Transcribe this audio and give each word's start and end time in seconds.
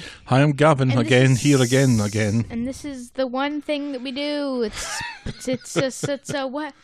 Kelly. 0.00 0.04
Hi, 0.26 0.42
I'm 0.42 0.52
Gavin 0.52 0.90
And 0.90 1.00
again, 1.00 1.32
is- 1.32 1.40
here 1.42 1.60
again, 1.60 2.00
again. 2.00 2.46
And 2.50 2.66
this 2.66 2.84
is 2.84 3.10
the 3.12 3.26
one 3.26 3.60
thing 3.60 3.92
that 3.92 4.02
we 4.02 4.12
do. 4.12 4.62
It's 4.62 5.02
it's 5.26 5.48
it's 5.48 5.76
it's, 5.76 6.04
it's 6.04 6.34
a 6.34 6.46
what? 6.46 6.74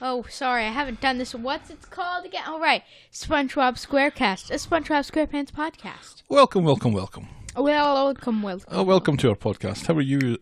Oh, 0.00 0.24
sorry, 0.28 0.64
I 0.64 0.70
haven't 0.70 1.00
done 1.00 1.18
this. 1.18 1.34
What's 1.34 1.70
it 1.70 1.90
called 1.90 2.26
again? 2.26 2.42
All 2.46 2.60
right, 2.60 2.82
SpongeBob 3.12 3.74
SquareCast, 3.84 4.50
a 4.50 4.54
SpongeBob 4.54 5.10
SquarePants 5.10 5.50
podcast. 5.50 6.22
Welcome, 6.28 6.64
welcome, 6.64 6.92
welcome. 6.92 7.28
Well, 7.56 8.04
welcome, 8.04 8.42
welcome. 8.42 8.68
Oh, 8.70 8.82
welcome 8.82 9.16
to 9.16 9.30
our 9.30 9.36
podcast. 9.36 9.86
How 9.86 9.94
are 9.94 10.02
you 10.02 10.38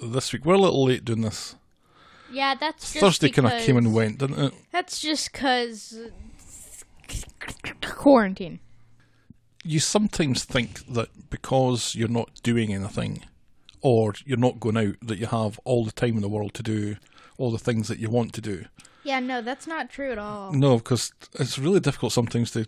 this 0.00 0.32
week? 0.32 0.44
We're 0.44 0.54
a 0.54 0.58
little 0.58 0.84
late 0.84 1.04
doing 1.04 1.20
this. 1.22 1.54
Yeah, 2.30 2.56
that's 2.56 2.92
just 2.92 3.00
Thursday 3.00 3.30
kind 3.30 3.46
of 3.46 3.62
came 3.62 3.76
and 3.76 3.94
went, 3.94 4.18
didn't 4.18 4.38
it? 4.38 4.52
That's 4.72 5.00
just 5.00 5.32
because 5.32 5.96
quarantine. 7.80 8.58
You 9.66 9.80
sometimes 9.80 10.44
think 10.44 10.86
that 10.86 11.30
because 11.30 11.94
you're 11.94 12.08
not 12.08 12.30
doing 12.42 12.72
anything 12.72 13.22
or 13.80 14.14
you're 14.24 14.38
not 14.38 14.60
going 14.60 14.76
out, 14.76 14.94
that 15.02 15.18
you 15.18 15.26
have 15.26 15.58
all 15.64 15.84
the 15.84 15.92
time 15.92 16.14
in 16.16 16.22
the 16.22 16.28
world 16.28 16.54
to 16.54 16.62
do 16.62 16.96
all 17.38 17.50
the 17.50 17.58
things 17.58 17.88
that 17.88 17.98
you 17.98 18.08
want 18.08 18.32
to 18.34 18.40
do. 18.40 18.64
Yeah, 19.02 19.20
no, 19.20 19.42
that's 19.42 19.66
not 19.66 19.90
true 19.90 20.12
at 20.12 20.18
all. 20.18 20.52
No, 20.52 20.78
because 20.78 21.12
it's 21.34 21.58
really 21.58 21.80
difficult 21.80 22.12
sometimes 22.12 22.50
to 22.52 22.66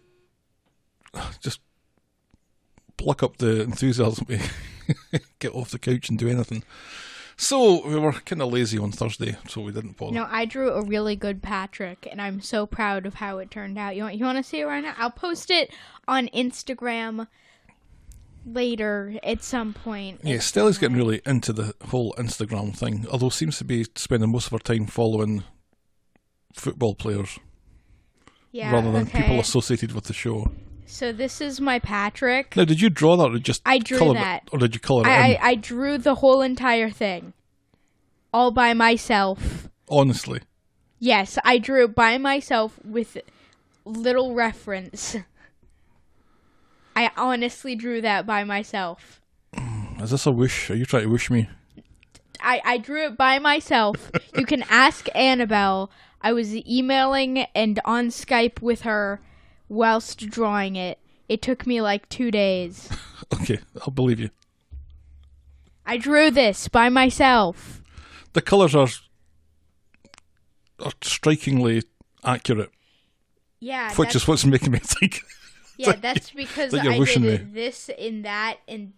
just 1.41 1.61
pluck 2.97 3.23
up 3.23 3.39
the 3.39 3.63
enthusiasm 3.63 4.27
to 5.13 5.21
get 5.39 5.55
off 5.55 5.71
the 5.71 5.79
couch 5.79 6.09
and 6.09 6.19
do 6.19 6.29
anything. 6.29 6.63
So 7.41 7.87
we 7.87 7.97
were 7.97 8.13
kind 8.13 8.43
of 8.43 8.53
lazy 8.53 8.79
on 8.79 8.91
Thursday, 8.91 9.37
so 9.47 9.61
we 9.61 9.71
didn't 9.71 9.97
bother. 9.97 10.13
No, 10.13 10.27
I 10.29 10.45
drew 10.45 10.73
a 10.73 10.83
really 10.83 11.15
good 11.15 11.41
Patrick, 11.41 12.09
and 12.11 12.21
I'm 12.21 12.41
so 12.41 12.67
proud 12.67 13.07
of 13.07 13.15
how 13.15 13.39
it 13.39 13.49
turned 13.49 13.79
out. 13.79 13.95
You 13.95 14.03
want 14.03 14.17
you 14.17 14.25
want 14.25 14.39
to 14.39 14.43
see 14.43 14.59
it 14.59 14.65
right 14.65 14.83
now? 14.83 14.95
I'll 14.99 15.13
post 15.13 15.49
it 15.49 15.73
on 16.09 16.27
Instagram 16.35 17.29
later 18.45 19.15
at 19.23 19.45
some 19.45 19.73
point. 19.73 20.21
Yeah, 20.25 20.41
Stella's 20.41 20.79
getting 20.79 20.97
really 20.97 21.21
into 21.25 21.53
the 21.53 21.75
whole 21.87 22.13
Instagram 22.19 22.77
thing, 22.77 23.07
although 23.09 23.29
seems 23.29 23.59
to 23.59 23.65
be 23.65 23.87
spending 23.95 24.33
most 24.33 24.47
of 24.47 24.53
her 24.53 24.59
time 24.59 24.87
following 24.87 25.45
football 26.55 26.97
players 26.97 27.39
Yeah, 28.51 28.73
rather 28.73 28.91
than 28.91 29.03
okay. 29.03 29.23
people 29.23 29.39
associated 29.39 29.93
with 29.93 30.05
the 30.05 30.13
show. 30.13 30.51
So 30.91 31.13
this 31.13 31.41
is 31.41 31.61
my 31.61 31.79
Patrick. 31.79 32.57
Now, 32.57 32.65
did 32.65 32.81
you 32.81 32.89
draw 32.89 33.17
that, 33.17 33.31
or 33.31 33.39
just 33.39 33.61
I 33.67 33.79
drew 33.79 34.15
that. 34.15 34.45
it, 34.47 34.49
or 34.53 34.59
did 34.59 34.75
you 34.75 34.81
colour 34.81 35.03
it 35.03 35.11
I? 35.11 35.35
I 35.35 35.39
I 35.51 35.55
drew 35.55 35.99
the 35.99 36.17
whole 36.17 36.41
entire 36.41 36.89
thing, 36.89 37.35
all 38.33 38.51
by 38.51 38.73
myself. 38.73 39.69
Honestly, 39.91 40.41
Yes, 40.99 41.39
I 41.45 41.59
drew 41.59 41.85
it 41.85 41.95
by 41.95 42.19
myself 42.19 42.79
with 42.85 43.19
little 43.85 44.35
reference. 44.35 45.17
I 46.97 47.11
honestly 47.17 47.77
drew 47.77 48.01
that 48.01 48.27
by 48.27 48.43
myself. 48.45 49.21
is 50.01 50.11
this 50.11 50.27
a 50.27 50.33
wish? 50.33 50.71
Are 50.71 50.75
you 50.75 50.85
trying 50.85 51.05
to 51.05 51.09
wish 51.11 51.31
me? 51.31 51.49
I, 52.41 52.61
I 52.65 52.79
drew 52.79 53.05
it 53.07 53.17
by 53.17 53.39
myself. 53.39 54.11
you 54.37 54.47
can 54.47 54.63
ask 54.71 55.07
Annabelle. 55.15 55.91
I 56.21 56.33
was 56.33 56.55
emailing 56.57 57.39
and 57.55 57.79
on 57.85 58.09
Skype 58.09 58.61
with 58.61 58.83
her 58.83 59.21
whilst 59.69 60.19
drawing 60.31 60.77
it. 60.77 60.99
It 61.29 61.43
took 61.43 61.67
me 61.67 61.81
like 61.81 62.09
two 62.09 62.31
days. 62.31 62.89
Okay, 63.31 63.59
I'll 63.83 63.91
believe 63.93 64.19
you. 64.21 64.31
I 65.85 65.99
drew 65.99 66.31
this 66.31 66.67
by 66.69 66.89
myself. 66.89 67.83
The 68.33 68.41
colours 68.41 68.75
are 68.75 68.89
are 70.81 70.93
strikingly 71.03 71.83
accurate, 72.25 72.71
Yeah, 73.61 73.93
which 73.97 74.15
is 74.17 74.27
what's 74.27 74.47
making 74.47 74.73
me 74.73 74.79
think. 74.83 75.21
yeah, 75.77 75.93
that's 75.93 76.31
because 76.31 76.73
like 76.73 76.87
I 76.87 76.99
did 77.05 77.21
me. 77.21 77.37
this 77.37 77.91
in 77.99 78.23
that 78.23 78.59
and 78.67 78.93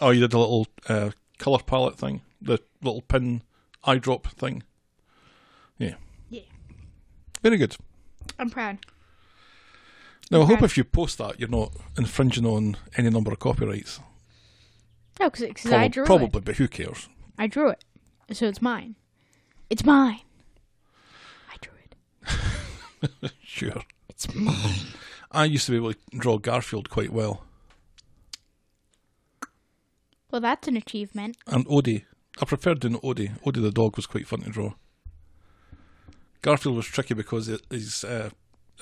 Oh, 0.00 0.10
you 0.10 0.20
did 0.20 0.32
a 0.34 0.38
little 0.38 0.68
uh, 0.88 1.10
colour 1.38 1.58
palette 1.66 1.96
thing, 1.96 2.20
the 2.40 2.58
little 2.82 3.02
pin 3.02 3.42
eyedrop 3.84 4.26
thing. 4.26 4.62
Yeah. 5.78 5.94
Yeah. 6.28 6.42
Very 7.42 7.56
good. 7.56 7.76
I'm 8.38 8.50
proud. 8.50 8.78
Now, 10.30 10.42
I 10.42 10.44
hope 10.46 10.62
if 10.62 10.76
you 10.76 10.82
post 10.84 11.18
that, 11.18 11.38
you're 11.38 11.48
not 11.48 11.72
infringing 11.96 12.44
on 12.46 12.76
any 12.96 13.10
number 13.10 13.30
of 13.32 13.38
copyrights. 13.38 14.00
No, 15.20 15.30
because 15.30 15.66
I 15.66 15.88
Prob- 15.88 15.92
drew 15.92 16.02
it. 16.02 16.06
probably, 16.06 16.40
but 16.40 16.56
who 16.56 16.66
cares? 16.68 17.08
I 17.38 17.46
drew 17.46 17.68
it, 17.70 17.84
so 18.32 18.46
it's 18.46 18.60
mine. 18.60 18.96
It's 19.70 19.84
mine. 19.84 20.20
I 21.50 21.56
drew 21.60 21.72
it. 21.82 23.32
Sure. 23.42 23.82
It's 24.10 24.34
mine. 24.34 24.74
I 25.32 25.44
used 25.44 25.64
to 25.66 25.72
be 25.72 25.76
able 25.78 25.92
to 25.94 25.98
draw 26.18 26.38
Garfield 26.38 26.90
quite 26.90 27.10
well, 27.12 27.42
Well, 30.30 30.40
that's 30.40 30.68
an 30.68 30.76
achievement. 30.76 31.36
and 31.46 31.66
Odie. 31.66 32.04
I 32.40 32.44
preferred 32.44 32.80
doing 32.80 32.96
Odie. 32.98 33.38
Odie 33.42 33.62
the 33.62 33.70
dog 33.70 33.96
was 33.96 34.06
quite 34.06 34.26
fun 34.26 34.40
to 34.42 34.50
draw. 34.50 34.74
Garfield 36.42 36.76
was 36.76 36.86
tricky 36.86 37.14
because 37.14 37.46
his 37.70 38.04
uh, 38.04 38.30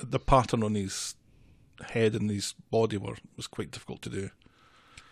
the 0.03 0.19
pattern 0.19 0.63
on 0.63 0.75
his 0.75 1.15
head 1.83 2.13
and 2.13 2.29
his 2.29 2.53
body 2.71 2.97
were 2.97 3.15
was 3.35 3.47
quite 3.47 3.71
difficult 3.71 4.01
to 4.03 4.09
do. 4.09 4.29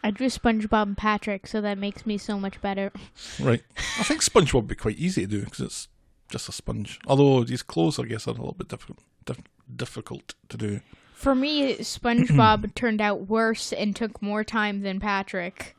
I 0.04 0.12
drew 0.12 0.28
SpongeBob 0.28 0.84
and 0.84 0.98
Patrick, 0.98 1.48
so 1.48 1.62
that 1.62 1.78
makes 1.78 2.06
me 2.06 2.18
so 2.18 2.38
much 2.38 2.60
better. 2.62 2.92
Right. 3.40 3.64
I 3.78 4.04
think 4.04 4.22
SpongeBob 4.22 4.54
would 4.54 4.68
be 4.68 4.76
quite 4.76 4.98
easy 4.98 5.22
to 5.22 5.28
do 5.28 5.42
because 5.46 5.62
it's 5.62 5.88
just 6.30 6.50
a 6.50 6.52
sponge. 6.52 7.00
Although 7.08 7.44
his 7.44 7.64
clothes, 7.64 8.00
I 8.00 8.04
guess, 8.04 8.28
are 8.28 8.32
a 8.32 8.34
little 8.34 8.54
bit 8.54 8.68
difficult 8.68 9.00
dif- 9.26 9.44
difficult 9.74 10.36
to 10.50 10.58
do. 10.58 10.82
For 11.14 11.34
me, 11.34 11.78
SpongeBob 11.78 12.74
turned 12.76 13.00
out 13.00 13.30
worse 13.30 13.72
and 13.72 13.96
took 13.96 14.22
more 14.22 14.44
time 14.44 14.82
than 14.82 15.00
Patrick. 15.00 15.76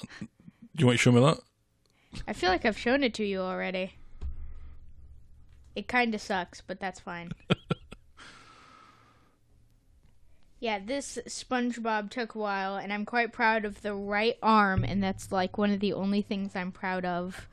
Do 0.00 0.26
you 0.78 0.86
want 0.86 0.98
to 0.98 1.02
show 1.02 1.12
me 1.12 1.20
that? 1.20 1.38
I 2.26 2.32
feel 2.32 2.50
like 2.50 2.64
I've 2.64 2.78
shown 2.78 3.04
it 3.04 3.14
to 3.14 3.24
you 3.24 3.40
already. 3.40 3.94
It 5.74 5.88
kind 5.88 6.14
of 6.14 6.20
sucks, 6.20 6.60
but 6.60 6.80
that's 6.80 7.00
fine. 7.00 7.30
yeah, 10.62 10.78
this 10.78 11.18
SpongeBob 11.26 12.08
took 12.08 12.36
a 12.36 12.38
while, 12.38 12.76
and 12.76 12.92
I'm 12.92 13.04
quite 13.04 13.32
proud 13.32 13.64
of 13.64 13.82
the 13.82 13.94
right 13.96 14.36
arm, 14.40 14.84
and 14.84 15.02
that's 15.02 15.32
like 15.32 15.58
one 15.58 15.72
of 15.72 15.80
the 15.80 15.92
only 15.92 16.22
things 16.22 16.54
I'm 16.54 16.70
proud 16.70 17.04
of 17.04 17.48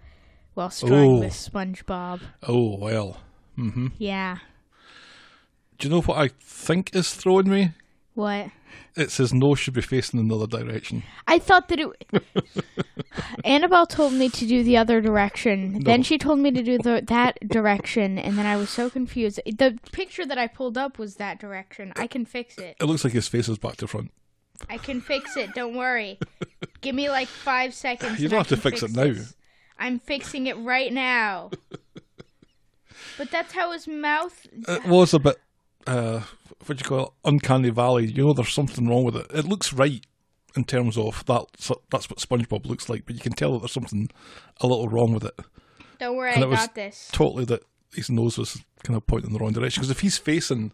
while 0.54 0.70
drawing 0.70 1.18
Oh. 1.18 1.20
this 1.20 1.50
SpongeBob. 1.50 2.22
Oh 2.44 2.78
well. 2.78 3.18
Mm-hmm. 3.58 3.88
Yeah. 3.98 4.38
Do 5.80 5.88
you 5.88 5.94
know 5.96 6.02
what 6.02 6.20
I 6.20 6.28
think 6.40 6.96
is 6.96 7.12
throwing 7.16 7.50
me? 7.50 7.72
What? 8.14 8.52
It 8.96 9.12
says 9.12 9.34
nose 9.34 9.60
should 9.60 9.74
be 9.74 9.82
facing 9.82 10.20
another 10.20 10.48
direction. 10.48 11.04
I 11.28 11.40
thought 11.40 11.70
that 11.70 11.80
it. 11.80 12.24
Annabelle 13.44 13.88
told 13.88 14.14
me 14.14 14.30
to 14.30 14.48
do 14.48 14.64
the 14.64 14.78
other 14.78 15.02
direction. 15.02 15.84
Then 15.84 16.04
she 16.04 16.18
told 16.18 16.40
me 16.40 16.52
to 16.52 16.62
do 16.62 16.78
the, 16.78 17.04
that 17.08 17.38
direction, 17.48 18.18
and 18.18 18.38
then 18.38 18.46
I 18.46 18.56
was 18.58 18.70
so 18.70 18.90
confused. 18.90 19.40
The 19.46 19.80
picture 19.92 20.26
that 20.26 20.38
I 20.38 20.48
pulled 20.48 20.78
up 20.78 21.00
was 21.00 21.16
that 21.16 21.40
direction. 21.40 21.94
I 21.96 22.08
can 22.08 22.26
fix 22.26 22.58
it. 22.58 22.76
It 22.80 22.86
looks 22.86 23.04
like 23.04 23.14
his 23.14 23.28
face 23.28 23.48
is 23.48 23.58
back 23.58 23.78
to 23.78 23.88
front. 23.88 24.12
I 24.70 24.78
can 24.78 25.00
fix 25.02 25.38
it. 25.38 25.54
Don't 25.54 25.76
worry. 25.76 26.20
Give 26.82 26.96
me 26.96 27.10
like 27.10 27.28
five 27.28 27.74
seconds. 27.74 28.20
You 28.20 28.28
don't 28.28 28.40
have 28.40 28.48
to 28.48 28.56
can 28.56 28.72
fix 28.72 28.84
it 28.84 28.92
now. 28.92 29.04
this. 29.04 29.36
I'm 29.78 30.00
fixing 30.00 30.48
it 30.48 30.58
right 30.58 30.92
now. 30.92 31.52
but 33.18 33.32
that's 33.32 33.54
how 33.54 33.72
his 33.72 33.88
mouth. 33.88 34.48
It 34.68 34.86
was 34.86 35.14
a 35.14 35.20
bit, 35.20 35.38
uh, 35.88 36.22
what 36.66 36.78
do 36.78 36.84
you 36.84 36.90
call 36.90 37.06
it, 37.06 37.12
uncanny 37.26 37.70
valley. 37.70 38.06
You 38.08 38.26
know, 38.28 38.34
there's 38.34 38.54
something 38.54 38.88
wrong 38.88 39.04
with 39.04 39.16
it. 39.16 39.28
It 39.34 39.46
looks 39.46 39.74
right 39.74 40.06
in 40.56 40.64
terms 40.64 40.98
of 40.98 41.26
that. 41.26 41.46
That's 41.90 42.10
what 42.10 42.20
SpongeBob 42.20 42.66
looks 42.66 42.90
like, 42.90 43.06
but 43.06 43.16
you 43.16 43.22
can 43.22 43.34
tell 43.34 43.54
that 43.54 43.60
there's 43.60 43.72
something 43.72 44.10
a 44.62 44.68
little 44.68 44.90
wrong 44.90 45.14
with 45.14 45.26
it. 45.26 45.40
Don't 46.00 46.16
worry, 46.16 46.34
And 46.34 46.44
I 46.44 46.50
got 46.50 46.76
this. 46.76 47.10
Totally 47.12 47.46
that 47.46 47.64
his 47.94 48.10
nose 48.10 48.38
was 48.38 48.64
kind 48.84 48.96
of 48.96 49.06
pointing 49.06 49.30
in 49.30 49.34
the 49.34 49.40
wrong 49.40 49.52
direction. 49.52 49.82
Because 49.82 49.92
if 49.92 50.00
he's 50.00 50.18
facing 50.18 50.72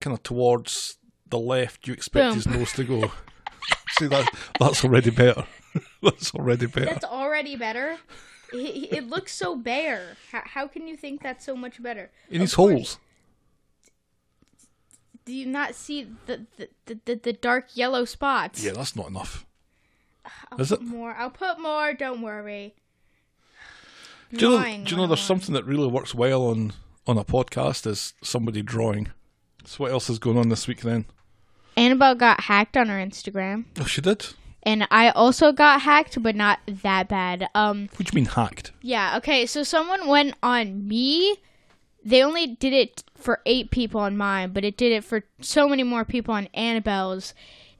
kind 0.00 0.14
of 0.14 0.22
towards 0.22 0.98
the 1.28 1.38
left, 1.38 1.86
you 1.88 1.94
expect 1.94 2.26
Boom. 2.26 2.34
his 2.34 2.46
nose 2.46 2.72
to 2.72 2.84
go. 2.84 3.12
See 3.90 4.06
that 4.06 4.28
that's 4.60 4.84
already 4.84 5.10
better. 5.10 5.44
that's 6.02 6.34
already 6.34 6.66
better. 6.66 6.86
That's 6.86 7.04
already 7.04 7.56
better. 7.56 7.96
It, 8.52 8.92
it 8.92 9.08
looks 9.08 9.34
so 9.34 9.56
bare. 9.56 10.16
How, 10.30 10.42
how 10.44 10.68
can 10.68 10.86
you 10.86 10.96
think 10.96 11.22
that's 11.22 11.44
so 11.44 11.56
much 11.56 11.82
better? 11.82 12.10
in 12.30 12.40
his 12.40 12.54
holes. 12.54 12.98
Do 15.24 15.32
you 15.32 15.46
not 15.46 15.74
see 15.74 16.06
the 16.26 16.46
the, 16.56 16.68
the, 16.86 16.98
the, 17.04 17.14
the 17.16 17.32
dark 17.32 17.68
yellow 17.76 18.04
spots? 18.04 18.62
Yeah, 18.62 18.72
that's 18.72 18.94
not 18.96 19.08
enough. 19.08 19.46
I'll 20.50 20.60
Is 20.60 20.68
put 20.70 20.80
it? 20.80 20.86
more? 20.86 21.14
I'll 21.14 21.30
put 21.30 21.60
more. 21.60 21.92
Don't 21.94 22.22
worry. 22.22 22.74
Do 24.32 24.44
you 24.50 24.58
know? 24.58 24.84
Do 24.84 24.90
you 24.90 24.96
know? 24.96 25.06
There's 25.06 25.20
something 25.20 25.54
that 25.54 25.64
really 25.64 25.86
works 25.86 26.14
well 26.14 26.46
on 26.48 26.72
on 27.06 27.18
a 27.18 27.24
podcast 27.24 27.86
is 27.86 28.14
somebody 28.22 28.62
drawing. 28.62 29.08
So 29.64 29.84
what 29.84 29.92
else 29.92 30.08
is 30.10 30.18
going 30.18 30.38
on 30.38 30.48
this 30.48 30.66
week 30.66 30.80
then? 30.82 31.04
Annabelle 31.76 32.14
got 32.14 32.40
hacked 32.42 32.76
on 32.76 32.88
her 32.88 32.98
Instagram, 32.98 33.64
Oh, 33.80 33.84
she 33.84 34.00
did. 34.00 34.26
and 34.62 34.86
I 34.90 35.10
also 35.10 35.50
got 35.52 35.80
hacked, 35.82 36.22
but 36.22 36.36
not 36.36 36.60
that 36.66 37.08
bad. 37.08 37.48
Um, 37.54 37.88
What 37.96 38.06
do 38.06 38.10
you 38.12 38.14
mean 38.22 38.30
hacked? 38.32 38.72
yeah. 38.80 39.16
Okay, 39.18 39.44
so 39.46 39.62
someone 39.64 40.06
went 40.06 40.34
on 40.42 40.86
me, 40.86 41.36
they 42.04 42.22
only 42.22 42.46
did 42.46 42.72
it 42.72 43.02
for 43.16 43.40
eight 43.46 43.70
people 43.70 44.00
on 44.00 44.16
mine, 44.16 44.52
but 44.52 44.64
it 44.64 44.76
did 44.76 44.92
it 44.92 45.04
for 45.04 45.24
so 45.40 45.68
many 45.68 45.82
more 45.82 46.04
people 46.04 46.34
on 46.34 46.48
Annabelle's. 46.54 47.34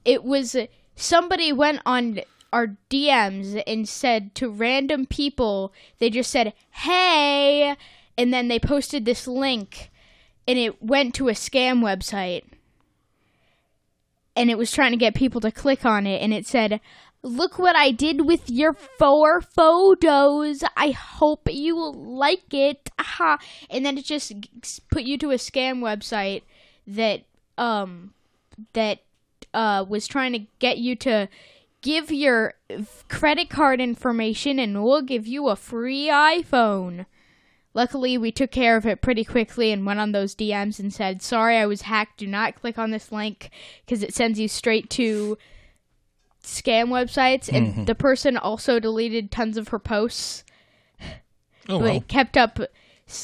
It 0.05 0.25
was 0.25 0.57
somebody 0.97 1.53
went 1.53 1.81
on 1.85 2.21
our 2.53 2.77
DMs 2.89 3.63
and 3.67 3.89
said 3.89 4.35
to 4.37 4.49
random 4.49 5.07
people, 5.07 5.73
they 5.99 6.09
just 6.09 6.31
said, 6.31 6.55
hey, 6.71 7.77
and 8.17 8.33
then 8.33 8.49
they 8.49 8.59
posted 8.59 9.05
this 9.05 9.27
link 9.27 9.91
and 10.47 10.59
it 10.59 10.83
went 10.83 11.15
to 11.17 11.29
a 11.29 11.33
scam 11.33 11.81
website. 11.81 12.45
And 14.37 14.51
it 14.51 14.59
was 14.59 14.73
trying 14.73 14.93
to 14.93 14.97
get 14.97 15.15
people 15.15 15.41
to 15.43 15.53
click 15.53 15.85
on 15.85 16.09
it, 16.09 16.21
and 16.21 16.35
it 16.35 16.45
said, 16.45 16.81
Look 17.25 17.59
what 17.59 17.75
I 17.75 17.91
did 17.91 18.27
with 18.27 18.51
your 18.51 18.75
four 18.75 19.41
photos. 19.41 20.63
I 20.77 20.91
hope 20.91 21.49
you 21.51 21.91
like 21.91 22.53
it. 22.53 22.91
Aha. 22.99 23.39
And 23.71 23.85
then 23.85 23.97
it 23.97 24.05
just 24.05 24.35
put 24.91 25.05
you 25.05 25.17
to 25.17 25.31
a 25.31 25.37
scam 25.37 25.79
website 25.79 26.43
that 26.87 27.23
um 27.57 28.13
that 28.75 28.99
uh 29.55 29.87
was 29.89 30.07
trying 30.07 30.35
to 30.35 30.41
get 30.59 30.77
you 30.77 30.95
to 30.97 31.31
give 31.81 32.11
your 32.11 32.55
credit 33.09 33.49
card 33.49 33.81
information 33.81 34.59
and 34.59 34.85
we'll 34.85 35.01
give 35.01 35.27
you 35.27 35.49
a 35.49 35.57
free 35.57 36.09
iPhone. 36.09 37.07
Luckily, 37.73 38.19
we 38.19 38.33
took 38.33 38.51
care 38.51 38.77
of 38.77 38.85
it 38.85 39.01
pretty 39.01 39.25
quickly 39.25 39.73
and 39.73 39.87
went 39.87 39.99
on 39.99 40.13
those 40.13 40.35
DMs 40.35 40.79
and 40.79 40.93
said, 40.93 41.23
"Sorry, 41.23 41.57
I 41.57 41.65
was 41.65 41.83
hacked. 41.83 42.19
Do 42.19 42.27
not 42.27 42.55
click 42.55 42.79
on 42.79 42.91
this 42.91 43.11
link 43.11 43.49
because 43.85 44.03
it 44.03 44.13
sends 44.13 44.39
you 44.39 44.47
straight 44.47 44.91
to 44.91 45.39
scam 46.45 46.89
websites." 46.89 47.49
And 47.53 47.67
Mm-hmm. 47.69 47.85
the 47.87 47.95
person 47.95 48.37
also 48.37 48.79
deleted 48.79 49.31
tons 49.31 49.57
of 49.57 49.69
her 49.69 49.79
posts. 49.79 50.45
Oh, 51.69 51.79
But 51.79 51.81
well. 51.81 52.05
kept 52.09 52.37
up 52.37 52.59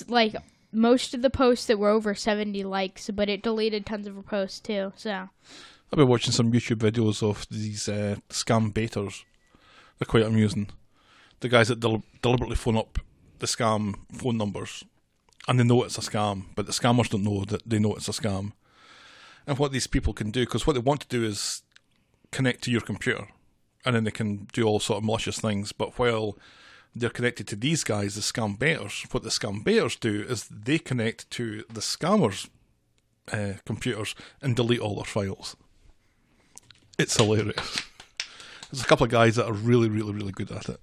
like 0.08 0.34
most 0.72 1.14
of 1.14 1.22
the 1.22 1.30
posts 1.30 1.66
that 1.66 1.78
were 1.78 1.90
over 1.90 2.14
70 2.14 2.64
likes, 2.64 3.10
but 3.10 3.28
it 3.28 3.42
deleted 3.42 3.84
tons 3.84 4.06
of 4.06 4.14
her 4.14 4.22
posts 4.22 4.60
too. 4.60 4.92
So, 4.96 5.10
I've 5.92 5.96
been 5.96 6.08
watching 6.08 6.32
some 6.32 6.50
YouTube 6.52 6.78
videos 6.78 7.22
of 7.22 7.46
these 7.50 7.88
uh, 7.88 8.16
scam 8.30 8.72
baiters. 8.72 9.24
They're 9.98 10.06
quite 10.06 10.22
amusing. 10.22 10.68
The 11.40 11.48
guys 11.48 11.68
that 11.68 11.80
del- 11.80 12.02
deliberately 12.22 12.56
phone 12.56 12.76
up 12.78 12.98
the 13.40 13.46
scam 13.46 13.94
phone 14.12 14.36
numbers 14.36 14.84
and 15.48 15.58
they 15.58 15.64
know 15.64 15.82
it's 15.82 15.98
a 15.98 16.02
scam, 16.02 16.44
but 16.54 16.66
the 16.66 16.72
scammers 16.72 17.08
don't 17.10 17.24
know 17.24 17.44
that 17.46 17.68
they 17.68 17.78
know 17.78 17.94
it's 17.94 18.08
a 18.08 18.12
scam. 18.12 18.52
And 19.46 19.58
what 19.58 19.72
these 19.72 19.86
people 19.86 20.12
can 20.12 20.30
do, 20.30 20.44
because 20.44 20.66
what 20.66 20.74
they 20.74 20.78
want 20.80 21.00
to 21.00 21.08
do 21.08 21.24
is 21.24 21.62
connect 22.32 22.62
to 22.64 22.70
your 22.70 22.80
computer 22.80 23.28
and 23.84 23.96
then 23.96 24.04
they 24.04 24.10
can 24.10 24.46
do 24.52 24.64
all 24.64 24.78
sort 24.80 24.98
of 24.98 25.04
malicious 25.04 25.38
things. 25.40 25.72
But 25.72 25.98
while 25.98 26.36
they're 26.94 27.08
connected 27.10 27.46
to 27.48 27.56
these 27.56 27.82
guys, 27.84 28.14
the 28.14 28.20
scam 28.20 28.58
baiters, 28.58 29.04
what 29.10 29.22
the 29.22 29.30
scam 29.30 29.64
baiters 29.64 29.96
do 29.96 30.22
is 30.28 30.44
they 30.48 30.78
connect 30.78 31.30
to 31.32 31.64
the 31.72 31.80
scammers' 31.80 32.48
uh, 33.32 33.54
computers 33.64 34.14
and 34.42 34.54
delete 34.56 34.80
all 34.80 34.96
their 34.96 35.04
files. 35.04 35.56
It's 36.98 37.16
hilarious. 37.16 37.82
There's 38.70 38.82
a 38.82 38.86
couple 38.86 39.04
of 39.04 39.10
guys 39.10 39.36
that 39.36 39.46
are 39.46 39.52
really, 39.52 39.88
really, 39.88 40.12
really 40.12 40.32
good 40.32 40.52
at 40.52 40.68
it, 40.68 40.78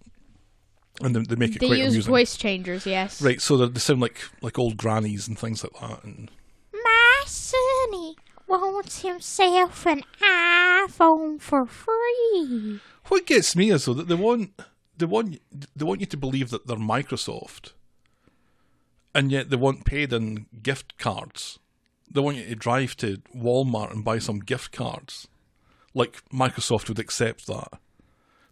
and 1.01 1.15
they, 1.15 1.21
they 1.21 1.35
make 1.35 1.55
it 1.55 1.59
they 1.59 1.67
quite 1.67 1.77
use 1.79 1.89
amusing. 1.93 2.11
voice 2.11 2.35
changers, 2.35 2.85
yes. 2.85 3.21
Right, 3.21 3.39
so 3.41 3.55
they- 3.55 3.67
they 3.71 3.79
sound 3.79 4.01
like 4.01 4.19
like 4.41 4.57
old 4.59 4.75
grannies 4.77 5.27
and 5.27 5.37
things 5.37 5.63
like 5.63 5.73
that. 5.79 6.03
And 6.03 6.29
My 6.73 7.21
sonny 7.25 8.15
wants 8.47 9.01
himself 9.01 9.85
an 9.85 10.03
iPhone 10.21 11.39
for 11.39 11.65
free. 11.65 12.79
what 13.07 13.25
gets 13.25 13.55
me 13.55 13.71
is 13.71 13.85
though 13.85 13.93
that 13.93 14.07
they 14.07 14.15
want 14.15 14.51
they 14.97 15.05
want 15.05 15.39
they 15.75 15.85
want 15.85 15.99
you 15.99 16.05
to 16.07 16.17
believe 16.17 16.49
that 16.49 16.67
they're 16.67 16.77
Microsoft, 16.77 17.73
and 19.13 19.31
yet 19.31 19.49
they 19.49 19.55
want 19.57 19.85
paid 19.85 20.11
in 20.13 20.47
gift 20.63 20.97
cards. 20.97 21.59
They 22.09 22.21
want 22.21 22.37
you 22.37 22.45
to 22.45 22.55
drive 22.55 22.95
to 22.97 23.17
Walmart 23.35 23.91
and 23.91 24.03
buy 24.03 24.19
some 24.19 24.39
gift 24.39 24.71
cards, 24.71 25.27
like 25.93 26.23
Microsoft 26.31 26.87
would 26.87 26.99
accept 26.99 27.47
that, 27.47 27.73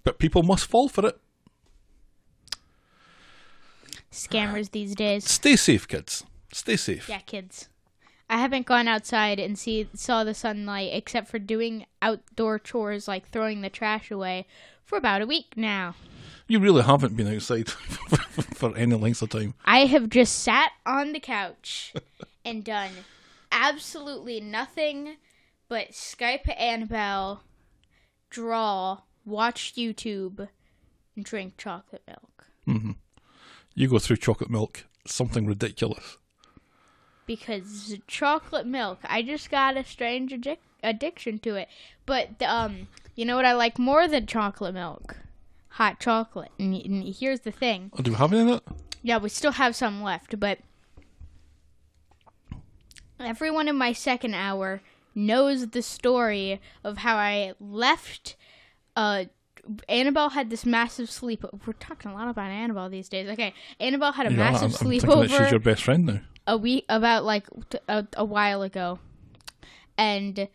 but 0.04 0.20
people 0.20 0.44
must 0.44 0.66
fall 0.66 0.90
for 0.90 1.06
it. 1.08 1.20
Scammers 4.12 4.72
these 4.72 4.96
days. 4.96 5.30
Stay 5.30 5.56
safe, 5.56 5.88
kids. 5.88 6.26
Stay 6.52 6.76
safe. 6.78 7.10
Yeah, 7.10 7.20
kids. 7.20 7.70
I 8.30 8.38
haven't 8.38 8.66
gone 8.66 8.88
outside 8.88 9.40
and 9.40 9.58
see 9.58 9.88
saw 9.94 10.24
the 10.24 10.34
sunlight 10.34 10.90
except 10.94 11.28
for 11.28 11.40
doing 11.40 11.86
outdoor 12.02 12.60
chores 12.60 13.08
like 13.08 13.28
throwing 13.28 13.62
the 13.62 13.70
trash 13.70 14.10
away 14.10 14.48
for 14.84 14.98
about 14.98 15.22
a 15.22 15.28
week 15.28 15.54
now. 15.56 15.96
You 16.48 16.60
really 16.60 16.84
haven't 16.84 17.16
been 17.16 17.34
outside 17.34 17.70
for 18.56 18.76
any 18.76 18.96
length 18.96 19.22
of 19.22 19.30
time. 19.30 19.54
I 19.64 19.86
have 19.86 20.10
just 20.10 20.40
sat 20.40 20.72
on 20.86 21.12
the 21.12 21.20
couch 21.20 21.94
and 22.46 22.64
done 22.64 22.92
absolutely 23.52 24.40
nothing 24.40 25.18
but 25.68 25.92
Skype 25.92 26.54
Annabelle, 26.60 27.42
draw, 28.30 29.00
watch 29.26 29.74
YouTube, 29.76 30.48
and 31.16 31.26
drink 31.26 31.56
chocolate 31.58 32.04
milk. 32.08 32.46
Mm-hmm. 32.68 32.92
You 33.74 33.88
go 33.88 34.00
through 34.00 34.18
chocolate 34.18 34.50
milk, 34.52 34.86
something 35.08 35.48
ridiculous. 35.48 36.18
Because 37.26 37.96
chocolate 38.08 38.66
milk 38.68 39.00
i 39.06 39.22
just 39.22 39.50
got 39.50 39.76
a 39.78 39.84
strange 39.84 40.32
addic- 40.32 40.58
addiction 40.84 41.40
to 41.40 41.56
it 41.56 41.68
but 42.06 42.30
um 42.42 42.88
you 43.16 43.26
know 43.26 43.36
what 43.36 43.46
i 43.46 43.54
like 43.54 43.80
more 43.80 44.08
than 44.08 44.26
chocolate 44.26 44.74
milk 44.74 45.18
hot 45.70 46.00
chocolate 46.00 46.52
and, 46.60 46.76
and 46.76 47.16
here's 47.16 47.42
the 47.42 47.52
thing 47.52 47.92
Oh, 47.98 48.02
do 48.02 48.12
we 48.12 48.18
have 48.18 48.32
any 48.34 48.42
of 48.52 48.64
that? 48.66 48.76
yeah 49.02 49.18
we 49.18 49.30
still 49.30 49.54
have 49.54 49.76
some 49.76 50.02
left 50.04 50.40
but 50.40 50.60
everyone 53.20 53.68
in 53.68 53.76
my 53.78 53.94
second 53.94 54.34
hour 54.34 54.82
knows 55.14 55.68
the 55.70 55.82
story 55.82 56.60
of 56.84 56.98
how 57.00 57.16
i 57.18 57.54
left 57.60 58.36
uh 58.96 59.26
Annabelle 59.90 60.30
had 60.30 60.52
this 60.52 60.64
massive 60.64 61.10
sleep. 61.10 61.44
We're 61.66 61.74
talking 61.74 62.12
a 62.12 62.14
lot 62.14 62.28
about 62.28 62.52
Annabelle 62.52 62.88
these 62.88 63.10
days. 63.10 63.28
Okay, 63.30 63.52
Annabelle 63.80 64.12
had 64.12 64.28
a 64.28 64.30
Yeah, 64.32 64.46
I'm, 64.46 64.54
massive 64.54 64.80
I'm 64.80 64.90
thinking 64.92 65.10
that 65.22 65.30
she's 65.32 65.50
your 65.50 65.60
best 65.60 65.82
friend 65.82 66.06
now. 66.06 66.20
A 66.48 66.58
week 66.58 66.86
about 66.90 67.24
like 67.26 67.48
a 67.88 68.26
while 68.26 68.62
ago. 68.62 69.00
And 69.98 70.48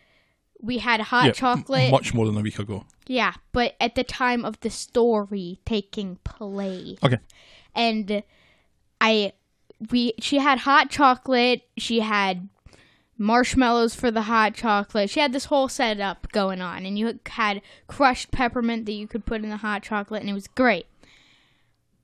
we 0.60 0.78
had 0.78 1.00
hot 1.00 1.26
Yeah, 1.26 1.32
chocolate. 1.32 1.90
much 1.90 2.12
more 2.14 2.26
than 2.26 2.36
a 2.36 2.42
week 2.42 2.58
ago. 2.58 2.84
yeah 3.06 3.32
but 3.52 3.74
at 3.80 3.94
the 3.94 4.04
time 4.04 4.44
of 4.44 4.60
the 4.60 4.68
story 4.70 5.58
taking 5.64 6.16
place 6.22 6.98
Okay. 7.02 7.16
and 7.74 8.22
i 9.00 9.32
we 9.90 10.12
she 10.20 10.36
had 10.38 10.58
hot 10.58 10.90
chocolate. 10.90 11.62
She 11.78 12.00
had 12.00 12.50
marshmallows 13.16 13.94
for 13.94 14.10
the 14.10 14.22
hot 14.22 14.54
chocolate. 14.54 15.08
She 15.08 15.20
had 15.20 15.32
this 15.32 15.46
whole 15.46 15.68
setup 15.68 16.30
going 16.32 16.60
on. 16.60 16.84
And 16.84 16.98
you 16.98 17.18
had 17.26 17.62
crushed 17.86 18.30
peppermint 18.30 18.84
that 18.84 18.92
you 18.92 19.06
could 19.06 19.24
put 19.24 19.42
in 19.42 19.48
the 19.48 19.56
hot 19.56 19.82
chocolate 19.82 20.20
and 20.20 20.28
it 20.28 20.34
was 20.34 20.46
great. 20.48 20.84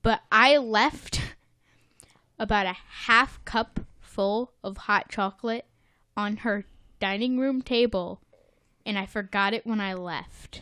But 0.01 0.21
i 0.31 0.57
left 0.57 1.21
about 2.39 2.65
a 2.65 2.75
half 3.05 3.43
cup 3.45 3.79
full 3.99 4.53
of 4.63 4.77
hot 4.77 5.09
chocolate 5.09 5.65
on 6.15 6.37
her 6.37 6.65
dining 6.99 7.37
room 7.39 7.61
table 7.61 8.21
and 8.85 8.97
I 8.97 9.05
forgot 9.05 9.53
it 9.53 9.67
when 9.67 9.81
I 9.81 9.93
left. 9.93 10.61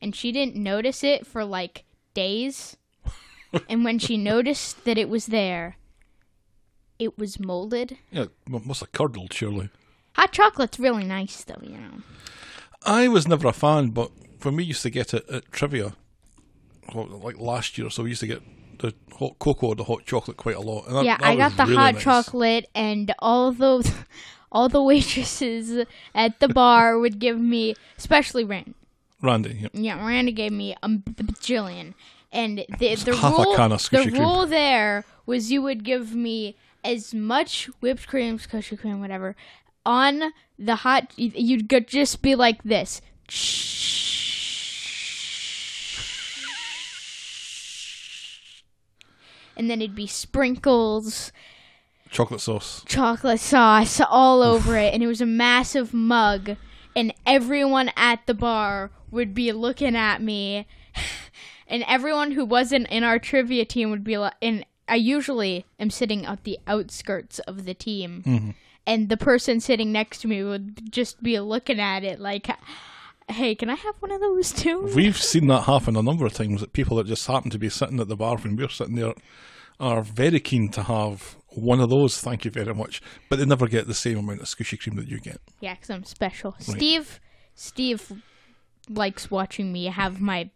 And 0.00 0.14
she 0.14 0.32
didn't 0.32 0.56
notice 0.56 1.02
it 1.02 1.26
for 1.26 1.44
like 1.44 1.84
days. 2.14 2.76
and 3.68 3.84
when 3.84 3.98
she 3.98 4.16
noticed 4.16 4.84
that 4.84 4.96
it 4.96 5.08
was 5.08 5.26
there, 5.26 5.76
it 6.98 7.18
was 7.18 7.40
molded. 7.40 7.98
Yeah, 8.10 8.26
must 8.46 8.80
have 8.80 8.92
curdled, 8.92 9.32
surely. 9.32 9.68
Hot 10.14 10.32
chocolate's 10.32 10.78
really 10.78 11.04
nice 11.04 11.42
though, 11.42 11.60
you 11.60 11.76
know. 11.76 12.02
I 12.84 13.08
was 13.08 13.26
never 13.26 13.48
a 13.48 13.52
fan, 13.52 13.90
but 13.90 14.10
when 14.42 14.56
we 14.56 14.64
used 14.64 14.82
to 14.82 14.90
get 14.90 15.12
it 15.12 15.28
at 15.28 15.50
trivia, 15.50 15.94
like 16.94 17.38
last 17.38 17.78
year, 17.78 17.88
or 17.88 17.90
so 17.90 18.04
we 18.04 18.10
used 18.10 18.20
to 18.20 18.26
get 18.26 18.42
the 18.82 18.94
hot 19.16 19.38
cocoa, 19.38 19.74
the 19.74 19.84
hot 19.84 20.04
chocolate 20.04 20.36
quite 20.36 20.56
a 20.56 20.60
lot. 20.60 20.86
That, 20.88 21.04
yeah, 21.04 21.16
that 21.16 21.26
I 21.26 21.36
got 21.36 21.56
the 21.56 21.64
really 21.64 21.76
hot 21.76 21.94
nice. 21.94 22.02
chocolate 22.02 22.66
and 22.74 23.14
all 23.20 23.52
those 23.52 23.90
all 24.52 24.68
the 24.68 24.82
waitresses 24.82 25.86
at 26.14 26.40
the 26.40 26.48
bar 26.48 26.98
would 26.98 27.18
give 27.18 27.40
me 27.40 27.74
especially 27.96 28.44
Rand. 28.44 28.74
Randy, 29.22 29.56
yeah. 29.62 29.68
Yeah, 29.72 29.94
Miranda 29.96 30.32
gave 30.32 30.52
me 30.52 30.76
a 30.82 30.88
bajillion, 30.88 31.94
and 32.32 32.64
the 32.78 32.94
the 32.96 33.16
half 33.16 33.38
a 33.38 33.42
rule 33.42 33.56
can 33.56 33.72
of 33.72 33.82
the 33.90 34.02
Cream. 34.02 34.14
rule 34.14 34.46
there 34.46 35.04
was 35.26 35.52
you 35.52 35.62
would 35.62 35.84
give 35.84 36.14
me 36.14 36.56
as 36.84 37.14
much 37.14 37.70
whipped 37.80 38.08
cream, 38.08 38.38
squishy 38.38 38.78
cream, 38.78 39.00
whatever, 39.00 39.36
on 39.86 40.32
the 40.58 40.76
hot. 40.76 41.12
You'd 41.16 41.68
just 41.86 42.20
be 42.20 42.34
like 42.34 42.62
this. 42.64 43.00
And 49.56 49.70
then 49.70 49.82
it'd 49.82 49.94
be 49.94 50.06
sprinkles, 50.06 51.32
chocolate 52.10 52.40
sauce. 52.40 52.84
chocolate 52.86 53.40
sauce 53.40 54.00
all 54.00 54.42
over 54.42 54.76
it, 54.76 54.94
and 54.94 55.02
it 55.02 55.06
was 55.06 55.20
a 55.20 55.26
massive 55.26 55.92
mug, 55.92 56.56
and 56.94 57.12
everyone 57.26 57.90
at 57.96 58.26
the 58.26 58.34
bar 58.34 58.90
would 59.10 59.34
be 59.34 59.52
looking 59.52 59.96
at 59.96 60.22
me, 60.22 60.66
and 61.66 61.84
everyone 61.86 62.32
who 62.32 62.44
wasn't 62.44 62.88
in 62.88 63.04
our 63.04 63.18
trivia 63.18 63.64
team 63.64 63.90
would 63.90 64.04
be 64.04 64.16
like, 64.18 64.34
and 64.40 64.64
I 64.88 64.96
usually 64.96 65.64
am 65.78 65.90
sitting 65.90 66.26
at 66.26 66.44
the 66.44 66.58
outskirts 66.66 67.38
of 67.40 67.64
the 67.64 67.74
team, 67.74 68.22
mm-hmm. 68.26 68.50
and 68.86 69.08
the 69.08 69.16
person 69.16 69.60
sitting 69.60 69.92
next 69.92 70.20
to 70.22 70.28
me 70.28 70.42
would 70.44 70.92
just 70.92 71.22
be 71.22 71.38
looking 71.40 71.80
at 71.80 72.04
it 72.04 72.20
like, 72.20 72.48
"Hey, 73.28 73.54
can 73.54 73.70
I 73.70 73.74
have 73.74 73.96
one 74.00 74.10
of 74.10 74.20
those 74.20 74.52
too?" 74.52 74.90
We've 74.94 75.16
seen 75.16 75.46
that 75.48 75.62
happen 75.62 75.96
a 75.96 76.02
number 76.02 76.26
of 76.26 76.32
times 76.34 76.60
that 76.60 76.72
people 76.72 76.96
that 76.98 77.06
just 77.06 77.26
happen 77.26 77.50
to 77.50 77.58
be 77.58 77.68
sitting 77.68 78.00
at 78.00 78.08
the 78.08 78.16
bar 78.16 78.36
when 78.38 78.56
we're 78.56 78.68
sitting 78.68 78.96
there 78.96 79.14
are 79.80 80.02
very 80.02 80.38
keen 80.40 80.68
to 80.70 80.82
have 80.84 81.36
one 81.48 81.80
of 81.80 81.90
those, 81.90 82.20
thank 82.20 82.44
you 82.44 82.50
very 82.50 82.74
much, 82.74 83.02
but 83.28 83.38
they 83.38 83.44
never 83.44 83.66
get 83.66 83.86
the 83.86 83.94
same 83.94 84.18
amount 84.18 84.40
of 84.40 84.46
squishy 84.46 84.80
cream 84.80 84.96
that 84.96 85.08
you 85.08 85.18
get. 85.20 85.40
Yeah, 85.60 85.74
because 85.74 85.90
I'm 85.90 86.04
special. 86.04 86.54
Steve, 86.60 87.20
Steve 87.54 88.12
likes 88.88 89.30
watching 89.30 89.72
me 89.72 89.86
have 89.86 90.20
my 90.20 90.50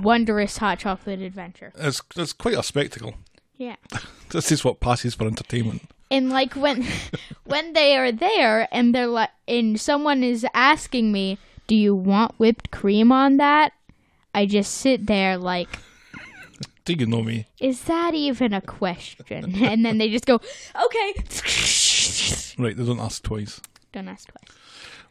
wondrous 0.00 0.58
hot 0.58 0.80
chocolate 0.80 1.20
adventure. 1.20 1.72
It's, 1.76 2.00
it's 2.16 2.32
quite 2.32 2.54
a 2.54 2.62
spectacle. 2.62 3.14
Yeah. 3.56 3.76
This 4.30 4.52
is 4.52 4.62
what 4.62 4.78
passes 4.80 5.14
for 5.14 5.26
entertainment. 5.26 5.88
and 6.10 6.28
like 6.28 6.52
when 6.54 6.86
when 7.44 7.72
they 7.72 7.96
are 7.96 8.12
there 8.12 8.68
and 8.70 8.94
they're 8.94 9.06
like 9.06 9.30
and 9.48 9.80
someone 9.80 10.22
is 10.22 10.46
asking 10.52 11.10
me 11.12 11.38
do 11.68 11.76
you 11.76 11.94
want 11.94 12.34
whipped 12.38 12.70
cream 12.72 13.12
on 13.12 13.36
that 13.36 13.72
i 14.34 14.44
just 14.44 14.72
sit 14.74 15.06
there 15.06 15.36
like 15.38 15.68
Do 16.84 16.94
you 16.94 17.06
know 17.06 17.22
me? 17.22 17.46
is 17.60 17.82
that 17.84 18.14
even 18.14 18.52
a 18.52 18.60
question 18.62 19.54
and 19.62 19.84
then 19.84 19.98
they 19.98 20.10
just 20.10 20.26
go 20.26 20.36
okay 20.84 21.14
Right, 22.58 22.76
they 22.76 22.84
don't 22.84 22.98
ask 22.98 23.22
twice. 23.22 23.60
don't 23.92 24.08
ask 24.08 24.26
twice 24.28 24.56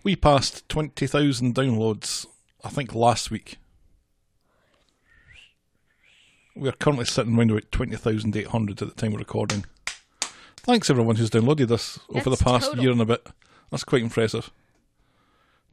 We 0.03 0.15
passed 0.17 0.67
20,000 0.69 1.55
downloads, 1.55 2.25
I 2.63 2.69
think, 2.69 2.93
last 2.93 3.31
week. 3.31 3.57
We're 6.55 6.71
currently 6.73 7.05
sitting 7.05 7.37
around 7.37 7.51
about 7.51 7.71
20,800 7.71 8.81
at 8.81 8.87
the 8.89 8.93
time 8.95 9.13
of 9.13 9.19
recording. 9.19 9.65
Thanks 10.57 10.89
everyone 10.89 11.15
who's 11.17 11.29
downloaded 11.29 11.67
this 11.69 11.99
over 12.09 12.29
the 12.29 12.35
past 12.43 12.67
total. 12.69 12.83
year 12.83 12.91
and 12.91 13.01
a 13.01 13.05
bit. 13.05 13.25
That's 13.71 13.83
quite 13.83 14.01
impressive. 14.01 14.49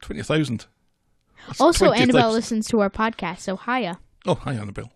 20,000. 0.01 0.65
Also 1.59 1.87
20,000. 1.87 2.01
annabelle 2.01 2.31
listens 2.31 2.67
to 2.67 2.79
our 2.79 2.89
podcast 2.89 3.39
so 3.39 3.57
hiya 3.57 3.99
Oh, 4.27 4.35
hi 4.35 4.53
Annabelle. 4.53 4.91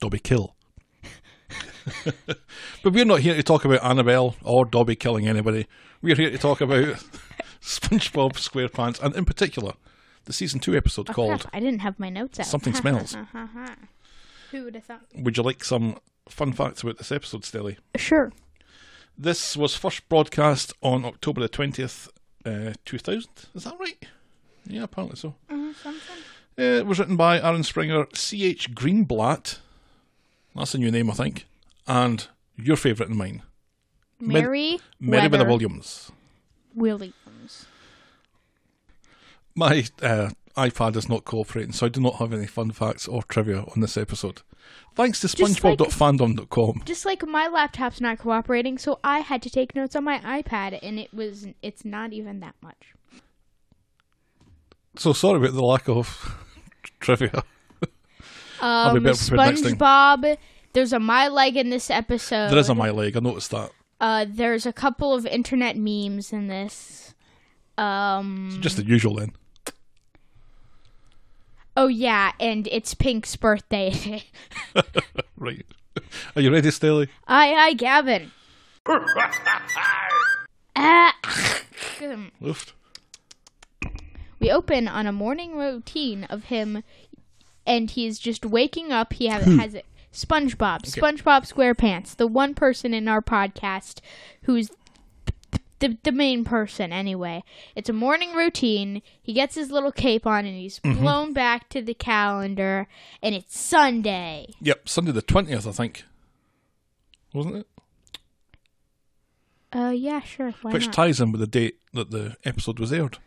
Dobby 0.00 0.18
Kill. 0.18 0.56
but 2.82 2.92
we're 2.92 3.04
not 3.04 3.20
here 3.20 3.34
to 3.34 3.42
talk 3.42 3.64
about 3.64 3.84
Annabelle 3.84 4.34
or 4.42 4.64
Dobby 4.64 4.96
killing 4.96 5.28
anybody. 5.28 5.66
We're 6.02 6.16
here 6.16 6.30
to 6.30 6.38
talk 6.38 6.60
about 6.62 6.84
SpongeBob 7.60 8.32
SquarePants 8.34 9.00
and 9.02 9.14
in 9.14 9.24
particular 9.26 9.74
the 10.24 10.32
season 10.32 10.58
two 10.60 10.76
episode 10.76 11.06
called 11.08 11.42
Crap, 11.42 11.54
i 11.54 11.60
didn't 11.60 11.80
have 11.80 11.98
my 12.00 12.08
notes 12.08 12.40
out 12.40 12.46
Something 12.46 12.74
Smells. 12.74 13.14
who 14.50 14.64
would 14.64 14.74
have 14.74 14.84
thought 14.84 15.02
Would 15.14 15.36
you 15.36 15.42
like 15.42 15.62
some 15.62 15.98
fun 16.28 16.52
facts 16.52 16.82
about 16.82 16.98
this 16.98 17.12
episode, 17.12 17.42
Stelly? 17.42 17.76
sure 17.96 18.32
This 19.18 19.56
was 19.56 19.76
first 19.76 20.08
broadcast 20.08 20.72
on 20.82 21.04
October 21.04 21.40
the 21.42 21.48
20th, 21.48 22.08
uh, 22.44 22.72
2000. 22.84 23.28
Is 23.54 23.64
that 23.64 23.76
right? 23.78 24.02
Yeah, 24.66 24.82
apparently 24.84 25.16
so. 25.16 25.34
uh, 25.50 25.72
something 25.82 26.16
Uh, 26.58 26.62
it 26.80 26.86
was 26.86 26.98
written 26.98 27.16
by 27.16 27.40
Aaron 27.40 27.62
Springer, 27.62 28.06
C.H. 28.14 28.74
Greenblatt. 28.74 29.58
That's 30.54 30.74
a 30.74 30.78
new 30.78 30.90
name, 30.90 31.10
I 31.10 31.14
think. 31.14 31.44
And 31.86 32.26
your 32.56 32.76
favourite 32.76 33.10
and 33.10 33.18
mine, 33.18 33.42
Med- 34.18 34.42
mary 34.44 34.78
Merriwether 35.00 35.30
Weather 35.38 35.44
Williams. 35.50 36.10
williams 36.74 37.66
My 39.54 39.84
uh, 40.02 40.30
iPad 40.56 40.96
is 40.96 41.08
not 41.08 41.24
cooperating, 41.24 41.72
so 41.72 41.86
I 41.86 41.88
do 41.90 42.00
not 42.00 42.16
have 42.16 42.32
any 42.32 42.46
fun 42.46 42.70
facts 42.72 43.06
or 43.06 43.22
trivia 43.22 43.60
on 43.74 43.80
this 43.80 43.96
episode. 43.96 44.42
Thanks 44.94 45.20
to 45.20 45.28
Just 45.28 45.62
like- 45.62 45.76
SpongeBob.fandom.com. 45.78 46.82
just 46.86 47.04
like 47.04 47.26
my 47.26 47.46
laptop's 47.48 48.00
not 48.00 48.18
cooperating, 48.18 48.78
so 48.78 48.98
I 49.04 49.20
had 49.20 49.42
to 49.42 49.50
take 49.50 49.74
notes 49.76 49.94
on 49.94 50.04
my 50.04 50.18
iPad, 50.20 50.78
and 50.82 50.98
it 50.98 51.12
was 51.12 51.46
it's 51.62 51.84
not 51.84 52.12
even 52.14 52.40
that 52.40 52.54
much. 52.62 52.94
So 54.98 55.12
sorry 55.12 55.38
about 55.38 55.54
the 55.54 55.64
lack 55.64 55.88
of 55.88 56.36
trivia. 57.00 57.42
Um, 58.60 59.02
better 59.02 59.14
prepared 59.28 59.60
next. 59.62 59.76
SpongeBob. 59.76 60.36
There's 60.72 60.92
a 60.92 60.98
my 60.98 61.28
leg 61.28 61.56
in 61.56 61.70
this 61.70 61.90
episode. 61.90 62.48
There 62.50 62.58
is 62.58 62.68
a 62.68 62.74
my 62.74 62.90
leg, 62.90 63.16
I 63.16 63.20
noticed 63.20 63.50
that. 63.50 63.70
Uh, 64.00 64.26
there's 64.28 64.66
a 64.66 64.72
couple 64.72 65.14
of 65.14 65.26
internet 65.26 65.76
memes 65.76 66.32
in 66.32 66.48
this. 66.48 67.14
Um. 67.78 68.56
Just 68.60 68.76
the 68.78 68.84
usual 68.84 69.16
then. 69.16 69.32
Oh 71.76 71.88
yeah, 71.88 72.32
and 72.40 72.66
it's 72.68 72.94
Pink's 72.94 73.36
birthday. 73.36 74.22
Right. 75.38 75.66
Are 76.34 76.40
you 76.40 76.50
ready, 76.50 76.70
Stelly? 76.70 77.08
aye, 77.28 77.52
aye, 77.54 77.74
Gavin. 77.74 78.32
Ah. 80.78 81.14
Oof. 82.44 82.74
We 84.46 84.52
open 84.52 84.86
on 84.86 85.06
a 85.08 85.12
morning 85.12 85.56
routine 85.56 86.22
of 86.24 86.44
him 86.44 86.84
and 87.66 87.90
he's 87.90 88.16
just 88.16 88.46
waking 88.46 88.92
up 88.92 89.12
he 89.14 89.26
have, 89.26 89.42
has 89.42 89.74
it 89.74 89.84
spongebob 90.12 90.82
spongebob 90.82 91.52
squarepants 91.52 92.14
the 92.14 92.28
one 92.28 92.54
person 92.54 92.94
in 92.94 93.08
our 93.08 93.20
podcast 93.20 93.98
who's 94.44 94.70
the, 95.80 95.98
the 96.04 96.12
main 96.12 96.44
person 96.44 96.92
anyway 96.92 97.42
it's 97.74 97.88
a 97.88 97.92
morning 97.92 98.34
routine 98.34 99.02
he 99.20 99.32
gets 99.32 99.56
his 99.56 99.72
little 99.72 99.90
cape 99.90 100.26
on 100.28 100.46
and 100.46 100.56
he's 100.56 100.78
blown 100.78 101.32
back 101.32 101.68
to 101.68 101.82
the 101.82 101.92
calendar 101.92 102.86
and 103.20 103.34
it's 103.34 103.58
sunday 103.58 104.46
Yep, 104.60 104.88
Sunday 104.88 105.10
the 105.12 105.22
20th, 105.22 105.66
I 105.66 105.72
think. 105.72 106.04
Wasn't 107.34 107.56
it? 107.56 107.66
uh 109.72 109.90
yeah 109.90 110.20
sure 110.20 110.54
why 110.62 110.70
Which 110.72 110.86
not? 110.86 110.94
ties 110.94 111.20
in 111.20 111.32
with 111.32 111.40
the 111.40 111.46
date 111.48 111.80
that 111.92 112.12
the 112.12 112.36
episode 112.44 112.78
was 112.78 112.92
aired. 112.92 113.18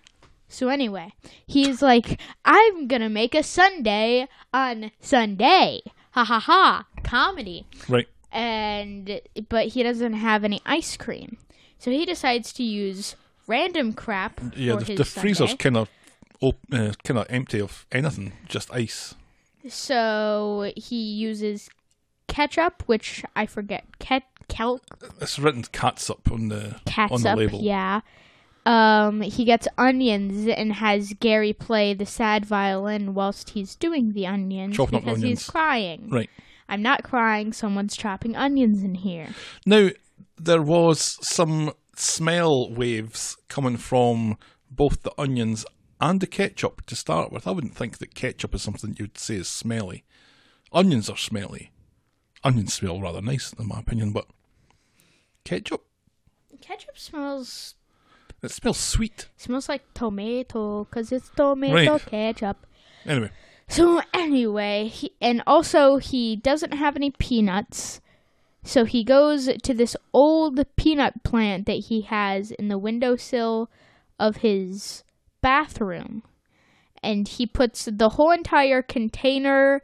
So 0.50 0.68
anyway, 0.70 1.13
he's 1.48 1.82
like, 1.82 2.20
I'm 2.44 2.88
gonna 2.88 3.10
make 3.10 3.36
a 3.36 3.44
sundae 3.44 4.25
on 4.53 4.91
Sunday. 5.00 5.82
Ha 6.12 6.24
ha 6.25 6.39
ha. 6.39 6.86
Comedy. 7.03 7.65
Right. 7.88 8.08
And 8.32 9.22
but 9.48 9.68
he 9.68 9.84
doesn't 9.84 10.13
have 10.13 10.44
any 10.44 10.62
ice 10.65 10.98
cream. 10.98 11.38
So 11.77 11.91
he 11.91 12.06
decides 12.06 12.51
to 12.53 12.63
use 12.63 13.15
random 13.48 13.94
crap 13.94 14.41
Yeah, 14.56 14.77
for 14.77 14.84
the, 14.84 14.96
the 14.96 15.06
freezer's 15.06 15.53
kind 15.56 15.77
of 15.77 15.89
op- 16.41 16.60
uh, 16.72 16.91
kind 17.03 17.20
of 17.20 17.25
empty 17.29 17.62
of 17.62 17.86
anything, 17.91 18.34
just 18.48 18.72
ice. 18.74 19.15
So 19.68 20.72
he 20.75 20.96
uses 20.96 21.70
ketchup, 22.27 22.84
which 22.86 23.24
I 23.36 23.46
forget. 23.46 23.86
Ket 24.00 24.24
kel 24.48 24.82
It's 25.22 25.38
written 25.39 25.63
catsup 25.63 26.32
on 26.32 26.50
the 26.50 26.79
on 27.12 27.22
the 27.22 27.36
label. 27.36 27.60
yeah. 27.62 28.01
Um, 28.69 29.21
he 29.21 29.45
gets 29.45 29.67
onions 29.79 30.47
and 30.47 30.73
has 30.73 31.13
Gary 31.19 31.53
play 31.53 31.95
the 31.95 32.05
sad 32.05 32.45
violin 32.45 33.15
whilst 33.15 33.49
he's 33.51 33.75
doing 33.75 34.13
the 34.13 34.27
onions 34.27 34.75
Chopping 34.75 34.97
up 34.97 35.05
because 35.05 35.17
onions. 35.17 35.39
he's 35.39 35.49
crying. 35.49 36.07
Right. 36.11 36.29
I'm 36.67 36.83
not 36.83 37.01
crying. 37.01 37.51
Someone's 37.51 37.97
chopping 37.97 38.35
onions 38.35 38.83
in 38.83 38.93
here. 38.93 39.29
Now, 39.65 39.89
there 40.38 40.61
was 40.61 41.17
some 41.27 41.73
smell 41.95 42.71
waves 42.71 43.38
coming 43.47 43.77
from 43.77 44.38
both 44.69 45.01
the 45.01 45.13
onions 45.19 45.65
and 45.99 46.21
the 46.21 46.27
ketchup 46.27 46.85
to 46.85 46.95
start 46.95 47.31
with. 47.31 47.47
I 47.47 47.51
wouldn't 47.51 47.75
think 47.75 47.97
that 47.97 48.13
ketchup 48.13 48.53
is 48.53 48.61
something 48.61 48.95
you'd 48.99 49.17
say 49.17 49.38
is 49.38 49.47
smelly. 49.47 50.03
Onions 50.71 51.09
are 51.09 51.17
smelly. 51.17 51.71
Onions 52.43 52.75
smell 52.75 53.01
rather 53.01 53.19
nice, 53.21 53.51
in 53.51 53.67
my 53.67 53.79
opinion, 53.79 54.11
but 54.11 54.27
ketchup, 55.43 55.85
Ketchup 56.61 56.99
smells 56.99 57.73
it 58.41 58.51
smells 58.51 58.77
sweet. 58.77 59.27
smells 59.38 59.67
like 59.69 59.84
tomato 59.93 60.86
because 60.86 61.12
it's 61.12 61.29
tomato 61.29 61.91
Right. 61.93 62.05
ketchup. 62.05 62.65
Anyway, 63.05 63.31
So 63.67 64.01
anyway, 64.13 64.88
he, 64.88 65.12
and 65.22 65.41
also 65.46 65.98
he 65.98 66.36
doesn't 66.36 66.74
have 66.74 66.96
any 66.96 67.12
peanuts. 67.12 68.01
So 68.63 68.84
he 68.86 69.03
goes 69.03 69.50
to 69.63 69.74
this 69.74 69.96
old 70.13 70.65
peanut 70.75 71.24
plant 71.24 71.65
that 71.67 71.86
he 71.86 72.01
has 72.01 72.51
in 72.51 72.67
the 72.67 72.77
windowsill 72.77 73.69
of 74.19 74.38
his 74.38 75.03
bathroom. 75.41 76.24
And 77.01 77.27
he 77.27 77.46
puts 77.46 77.86
the 77.86 78.10
whole 78.10 78.31
entire 78.31 78.81
container, 78.81 79.81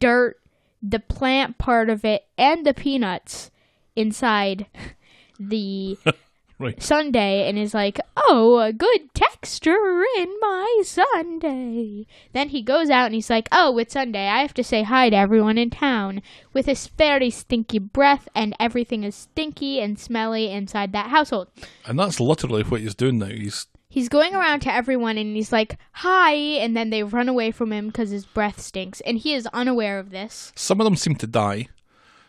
dirt, 0.00 0.40
the 0.82 0.98
plant 0.98 1.58
part 1.58 1.88
of 1.88 2.04
it, 2.04 2.24
and 2.36 2.66
the 2.66 2.74
peanuts 2.74 3.50
inside 3.94 4.66
the 5.38 5.96
right. 6.58 6.82
sundae 6.82 7.48
and 7.48 7.58
is 7.58 7.74
like, 7.74 8.00
"Oh, 8.16 8.58
a 8.58 8.72
good 8.72 9.12
texture 9.14 10.04
in 10.18 10.34
my 10.40 10.82
sundae." 10.84 12.06
Then 12.32 12.48
he 12.50 12.62
goes 12.62 12.90
out 12.90 13.06
and 13.06 13.14
he's 13.14 13.30
like, 13.30 13.48
"Oh, 13.52 13.78
it's 13.78 13.94
Sunday. 13.94 14.28
I 14.28 14.42
have 14.42 14.54
to 14.54 14.64
say 14.64 14.82
hi 14.82 15.10
to 15.10 15.16
everyone 15.16 15.58
in 15.58 15.70
town." 15.70 16.22
With 16.52 16.66
his 16.66 16.86
very 16.86 17.30
stinky 17.30 17.78
breath 17.78 18.28
and 18.34 18.54
everything 18.58 19.04
is 19.04 19.14
stinky 19.14 19.80
and 19.80 19.98
smelly 19.98 20.50
inside 20.50 20.92
that 20.92 21.10
household. 21.10 21.48
And 21.86 21.98
that's 21.98 22.20
literally 22.20 22.62
what 22.62 22.80
he's 22.80 22.94
doing 22.94 23.18
now. 23.18 23.26
He's 23.26 23.66
He's 23.88 24.08
going 24.10 24.34
around 24.34 24.60
to 24.60 24.74
everyone 24.74 25.16
and 25.16 25.36
he's 25.36 25.52
like, 25.52 25.78
"Hi," 25.92 26.34
and 26.34 26.76
then 26.76 26.90
they 26.90 27.02
run 27.02 27.28
away 27.30 27.50
from 27.50 27.72
him 27.72 27.90
cuz 27.90 28.10
his 28.10 28.26
breath 28.26 28.60
stinks 28.60 29.00
and 29.02 29.16
he 29.16 29.32
is 29.32 29.46
unaware 29.54 29.98
of 29.98 30.10
this. 30.10 30.52
some 30.54 30.80
of 30.80 30.84
them 30.84 30.96
seem 30.96 31.14
to 31.16 31.26
die. 31.26 31.68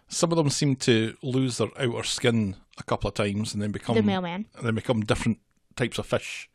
Some 0.07 0.31
of 0.31 0.37
them 0.37 0.49
seem 0.49 0.77
to 0.77 1.17
lose 1.21 1.57
their 1.57 1.67
outer 1.77 2.03
skin 2.03 2.55
a 2.77 2.83
couple 2.83 3.07
of 3.07 3.13
times 3.13 3.53
and 3.53 3.61
then 3.61 3.71
become 3.71 3.95
The 3.95 4.03
mailman. 4.03 4.45
and 4.57 4.65
then 4.65 4.75
become 4.75 5.01
different 5.01 5.39
types 5.75 5.97
of 5.97 6.05
fish. 6.05 6.49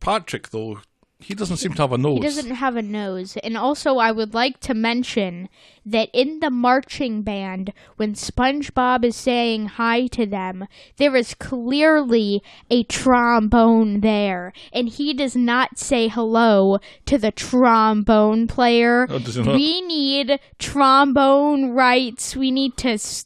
Patrick, 0.00 0.50
though, 0.50 0.80
he 1.18 1.34
doesn't 1.34 1.56
seem 1.56 1.72
to 1.72 1.82
have 1.82 1.92
a 1.92 1.98
nose. 1.98 2.18
He 2.18 2.22
doesn't 2.24 2.54
have 2.56 2.76
a 2.76 2.82
nose. 2.82 3.38
And 3.38 3.56
also, 3.56 3.96
I 3.96 4.12
would 4.12 4.34
like 4.34 4.60
to 4.60 4.74
mention 4.74 5.48
that 5.86 6.10
in 6.12 6.40
the 6.40 6.50
marching 6.50 7.22
band, 7.22 7.72
when 7.96 8.12
SpongeBob 8.12 9.02
is 9.02 9.16
saying 9.16 9.66
hi 9.66 10.08
to 10.08 10.26
them, 10.26 10.66
there 10.98 11.16
is 11.16 11.32
clearly 11.32 12.42
a 12.70 12.82
trombone 12.84 14.00
there. 14.00 14.52
And 14.74 14.90
he 14.90 15.14
does 15.14 15.34
not 15.34 15.78
say 15.78 16.08
hello 16.08 16.78
to 17.06 17.16
the 17.16 17.32
trombone 17.32 18.46
player. 18.46 19.06
Oh, 19.08 19.18
does 19.18 19.36
he 19.36 19.42
not? 19.42 19.54
We 19.54 19.80
need 19.80 20.38
trombone 20.58 21.70
rights. 21.70 22.36
We 22.36 22.50
need 22.50 22.76
to 22.78 22.90
s- 22.90 23.24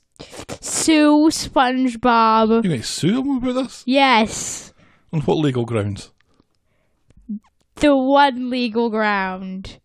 sue 0.60 1.28
SpongeBob. 1.30 2.62
You 2.64 2.70
going 2.70 2.80
to 2.80 2.86
sue 2.86 3.20
him 3.20 3.36
about 3.36 3.64
this? 3.64 3.82
Yes. 3.86 4.72
On 5.12 5.20
what 5.22 5.38
legal 5.38 5.64
grounds? 5.64 6.12
The 7.76 7.96
one 7.96 8.50
legal 8.50 8.90
ground. 8.90 9.78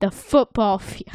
The 0.00 0.10
football 0.10 0.78
field. 0.78 1.10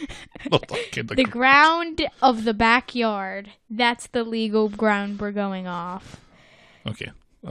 Not 0.50 0.68
that 0.68 0.92
kind 0.92 1.10
of 1.10 1.16
The 1.16 1.24
ground 1.24 2.06
of 2.22 2.44
the 2.44 2.54
backyard. 2.54 3.50
That's 3.70 4.06
the 4.08 4.24
legal 4.24 4.68
ground 4.68 5.20
we're 5.20 5.32
going 5.32 5.66
off. 5.66 6.20
Okay, 6.86 7.10
I, 7.46 7.50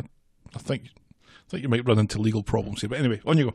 I 0.56 0.60
think 0.60 0.84
I 0.86 1.50
think 1.50 1.64
you 1.64 1.70
might 1.70 1.86
run 1.88 2.00
into 2.00 2.20
legal 2.20 2.44
problems 2.44 2.82
here. 2.82 2.90
But 2.90 3.00
anyway, 3.00 3.22
on 3.26 3.38
you 3.38 3.46
go. 3.52 3.54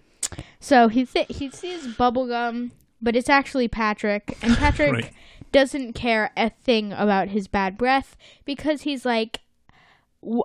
So 0.61 0.89
he 0.89 1.05
th- 1.07 1.29
he 1.29 1.51
sees 1.51 1.87
bubblegum, 1.97 2.71
but 3.01 3.17
it's 3.17 3.29
actually 3.29 3.69
Patrick, 3.69 4.37
and 4.43 4.57
Patrick 4.59 4.93
Right. 4.93 5.13
Doesn't 5.53 5.95
care 5.95 6.31
a 6.37 6.51
thing 6.51 6.93
about 6.93 7.29
his 7.29 7.49
bad 7.49 7.77
breath 7.77 8.17
because 8.45 8.83
he's 8.83 9.05
like, 9.05 9.41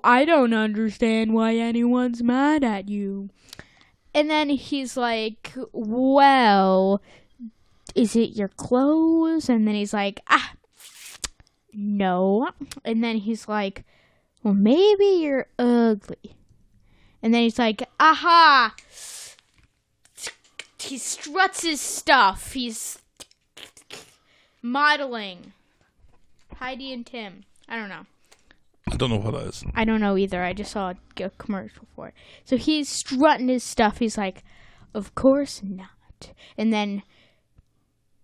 I 0.03 0.25
don't 0.25 0.53
understand 0.53 1.33
why 1.33 1.55
anyone's 1.55 2.23
mad 2.23 2.63
at 2.63 2.87
you. 2.89 3.29
And 4.13 4.29
then 4.29 4.49
he's 4.49 4.95
like, 4.95 5.51
Well, 5.73 7.01
is 7.93 8.15
it 8.15 8.35
your 8.35 8.47
clothes? 8.47 9.49
And 9.49 9.67
then 9.67 9.75
he's 9.75 9.93
like, 9.93 10.21
Ah, 10.29 10.53
no. 11.73 12.51
And 12.85 13.03
then 13.03 13.17
he's 13.17 13.47
like, 13.49 13.83
Well, 14.41 14.53
maybe 14.53 15.05
you're 15.05 15.47
ugly. 15.59 16.37
And 17.21 17.33
then 17.33 17.41
he's 17.41 17.59
like, 17.59 17.89
Aha! 17.99 18.73
He 20.79 20.97
struts 20.97 21.63
his 21.63 21.81
stuff. 21.81 22.53
He's 22.53 22.99
modeling. 24.65 25.53
Heidi 26.55 26.91
and 26.91 27.05
Tim. 27.05 27.43
I 27.67 27.75
don't 27.75 27.89
know. 27.89 28.05
I 28.91 28.97
don't 28.97 29.09
know 29.09 29.17
what 29.17 29.33
that 29.33 29.47
is. 29.47 29.63
I 29.73 29.85
don't 29.85 30.01
know 30.01 30.17
either. 30.17 30.43
I 30.43 30.53
just 30.53 30.71
saw 30.71 30.93
a, 31.19 31.29
commercial 31.37 31.87
for 31.95 32.09
it. 32.09 32.13
So 32.43 32.57
he's 32.57 32.87
strutting 32.87 33.47
his 33.47 33.63
stuff. 33.63 33.97
He's 33.97 34.17
like, 34.17 34.43
"Of 34.93 35.15
course 35.15 35.61
not." 35.63 36.33
And 36.57 36.71
then 36.71 37.03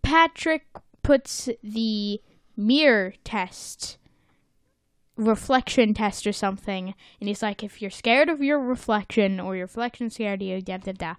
Patrick 0.02 0.66
puts 1.04 1.50
the 1.64 2.22
mirror 2.56 3.14
test, 3.24 3.98
reflection 5.16 5.94
test 5.94 6.28
or 6.28 6.34
something, 6.34 6.94
and 7.20 7.28
he's 7.28 7.42
like, 7.42 7.64
"If 7.64 7.82
you're 7.82 7.92
scared 7.92 8.30
of 8.30 8.42
your 8.42 8.60
reflection 8.60 9.40
or 9.40 9.56
your 9.56 9.66
reflection 9.66 10.10
scared 10.10 10.42
of 10.42 10.48
you, 10.48 10.62
da 10.62 10.78
da 10.78 10.92
da." 10.92 11.16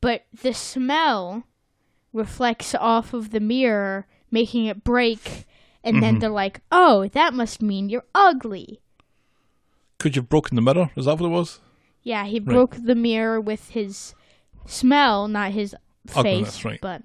But 0.00 0.26
the 0.32 0.54
smell 0.54 1.44
reflects 2.12 2.74
off 2.74 3.14
of 3.14 3.30
the 3.30 3.40
mirror, 3.40 4.06
making 4.30 4.66
it 4.66 4.84
break. 4.84 5.46
And 5.84 6.02
then 6.02 6.14
mm-hmm. 6.14 6.20
they're 6.20 6.30
like, 6.30 6.60
"Oh, 6.72 7.08
that 7.08 7.34
must 7.34 7.62
mean 7.62 7.88
you're 7.88 8.04
ugly." 8.14 8.80
Could 9.98 10.16
you 10.16 10.22
have 10.22 10.28
broken 10.28 10.56
the 10.56 10.62
mirror? 10.62 10.90
Is 10.96 11.06
that 11.06 11.18
what 11.18 11.26
it 11.26 11.32
was? 11.32 11.60
Yeah, 12.02 12.24
he 12.26 12.38
broke 12.38 12.76
the 12.76 12.94
mirror 12.94 13.40
with 13.40 13.70
his 13.70 14.14
smell, 14.66 15.28
not 15.28 15.52
his 15.52 15.74
Ugliness, 16.14 16.56
face. 16.56 16.64
right. 16.64 16.80
But 16.80 17.02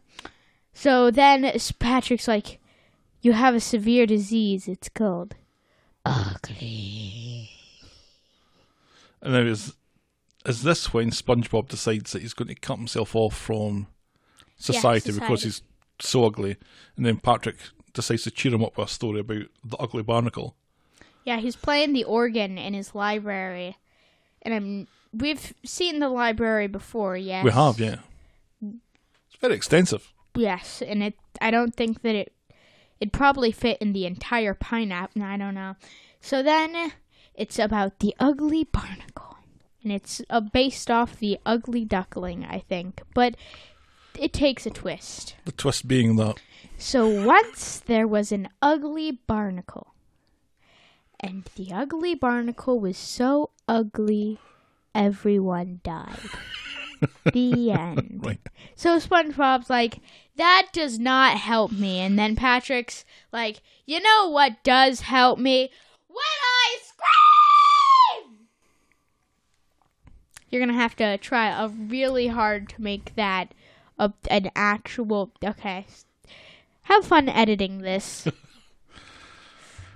so 0.74 1.12
then 1.12 1.52
Patrick's 1.80 2.28
like, 2.28 2.60
"You 3.22 3.34
have 3.34 3.56
a 3.56 3.60
severe 3.60 4.06
disease. 4.06 4.68
It's 4.68 4.90
called 4.90 5.36
ugly." 6.06 7.50
And 9.22 9.34
then 9.34 9.48
is 9.48 9.76
is 10.46 10.64
this 10.64 10.94
when 10.94 11.12
SpongeBob 11.12 11.70
decides 11.70 12.12
that 12.12 12.22
he's 12.22 12.34
going 12.34 12.50
to 12.50 12.56
cut 12.56 12.78
himself 12.78 13.16
off 13.16 13.38
from 13.38 13.88
society, 14.58 15.12
because 15.12 15.42
society. 15.42 15.48
he's 15.48 15.62
so 16.04 16.26
ugly, 16.26 16.58
and 16.96 17.06
then 17.06 17.18
Patrick 17.18 17.58
decides 17.94 18.24
to 18.24 18.32
cheer 18.32 18.54
him 18.54 18.64
up 18.64 18.78
with 18.78 18.90
a 18.90 18.92
story 18.92 19.20
about 19.20 19.44
the 19.64 19.78
ugly 19.78 20.04
barnacle. 20.04 20.56
Yeah, 21.26 21.38
he's 21.38 21.56
playing 21.56 21.94
the 21.94 22.04
organ 22.04 22.58
in 22.58 22.74
his 22.74 22.94
library, 22.96 23.78
and 24.42 24.54
I'm. 24.54 24.88
We've 25.16 25.54
seen 25.64 26.00
the 26.00 26.10
library 26.10 26.68
before. 26.68 27.16
Yes, 27.16 27.46
We 27.46 27.52
have, 27.52 27.80
yeah. 27.80 27.98
It's 28.62 29.38
very 29.40 29.54
extensive. 29.54 30.12
Yes, 30.36 30.82
and 30.82 31.04
it. 31.04 31.16
I 31.40 31.52
don't 31.52 31.76
think 31.76 32.02
that 32.02 32.16
it. 32.16 32.34
It'd 33.00 33.14
probably 33.14 33.52
fit 33.52 33.78
in 33.80 33.94
the 33.94 34.06
entire 34.06 34.54
pineapple. 34.54 35.24
I 35.24 35.38
don't 35.38 35.56
know. 35.56 35.76
So 36.20 36.42
then, 36.42 36.94
it's 37.36 37.60
about 37.60 38.00
the 38.00 38.16
ugly 38.20 38.64
barnacle, 38.64 39.38
and 39.84 39.92
it's 39.92 40.22
uh, 40.30 40.42
based 40.42 40.90
off 40.90 41.20
the 41.20 41.38
ugly 41.46 41.86
duckling, 41.86 42.44
I 42.46 42.60
think. 42.60 43.02
But 43.14 43.36
it 44.20 44.34
takes 44.34 44.66
a 44.66 44.70
twist. 44.70 45.36
The 45.46 45.52
twist 45.52 45.88
being 45.88 46.16
that 46.18 46.36
So 46.78 47.08
once 47.26 47.80
there 47.80 48.08
was 48.08 48.32
an 48.32 48.50
ugly 48.62 49.12
barnacle, 49.28 49.94
and 51.20 51.44
the 51.56 51.72
ugly 51.74 52.16
barnacle 52.16 52.80
was 52.80 52.98
so 52.98 53.52
ugly, 53.68 54.40
everyone 54.94 55.80
died. 55.84 56.20
the 57.32 57.72
end. 57.72 58.22
right. 58.26 58.40
So 58.76 59.00
SpongeBob's 59.00 59.70
like, 59.70 60.00
that 60.36 60.68
does 60.74 61.00
not 61.00 61.38
help 61.38 61.72
me. 61.72 62.00
And 62.00 62.18
then 62.20 62.36
Patrick's 62.36 63.06
like, 63.32 63.62
you 63.86 64.02
know 64.02 64.30
what 64.30 64.64
does 64.64 65.02
help 65.02 65.40
me? 65.40 65.70
When 66.08 66.18
I 66.20 66.78
scream! 66.82 68.38
You're 70.50 70.60
going 70.62 70.70
to 70.76 70.82
have 70.82 70.96
to 70.98 71.18
try 71.18 71.48
a 71.50 71.68
really 71.68 72.28
hard 72.28 72.70
to 72.70 72.82
make 72.82 73.16
that 73.16 73.54
a, 74.00 74.12
an 74.30 74.52
actual. 74.56 75.32
Okay. 75.44 75.86
Have 76.84 77.06
fun 77.06 77.30
editing 77.30 77.80
this. 77.80 78.24
Thank 78.28 78.36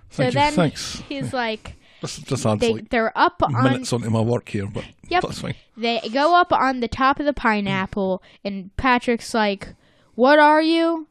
so 0.09 0.23
you. 0.23 0.31
then 0.31 0.53
Thanks. 0.53 1.03
he's 1.09 1.33
like, 1.33 1.73
This 2.01 2.17
just 2.19 2.45
adds 2.45 2.61
they, 2.61 2.73
like 2.73 2.89
they're 2.89 3.11
up 3.17 3.41
on 3.41 3.53
minutes 3.63 3.91
onto 3.91 4.09
my 4.09 4.21
work 4.21 4.49
here, 4.49 4.67
but 4.67 4.85
Yep. 5.09 5.23
that's 5.23 5.41
fine. 5.41 5.55
They 5.75 5.99
go 6.13 6.35
up 6.39 6.53
on 6.53 6.79
the 6.79 6.87
top 6.87 7.19
of 7.19 7.25
the 7.25 7.33
pineapple, 7.33 8.21
and 8.43 8.75
Patrick's 8.77 9.33
like, 9.33 9.73
What 10.15 10.37
are 10.39 10.61
you? 10.61 11.07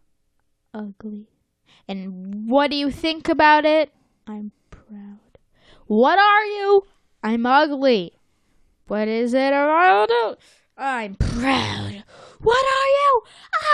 Ugly. 0.73 1.27
And 1.89 2.49
what 2.49 2.71
do 2.71 2.77
you 2.77 2.91
think 2.91 3.29
about 3.29 3.65
it? 3.65 3.93
I'm 4.27 4.53
proud. 4.71 5.19
What 5.87 6.19
are 6.19 6.45
you? 6.45 6.87
I'm 7.23 7.47
ugly. 7.47 8.13
What 8.87 9.09
is 9.09 9.35
it 9.35 9.49
about 9.49 10.09
it? 10.11 10.39
I'm 10.79 11.15
proud. 11.17 12.05
What 12.41 12.65
are 12.65 12.89
you? 12.89 13.23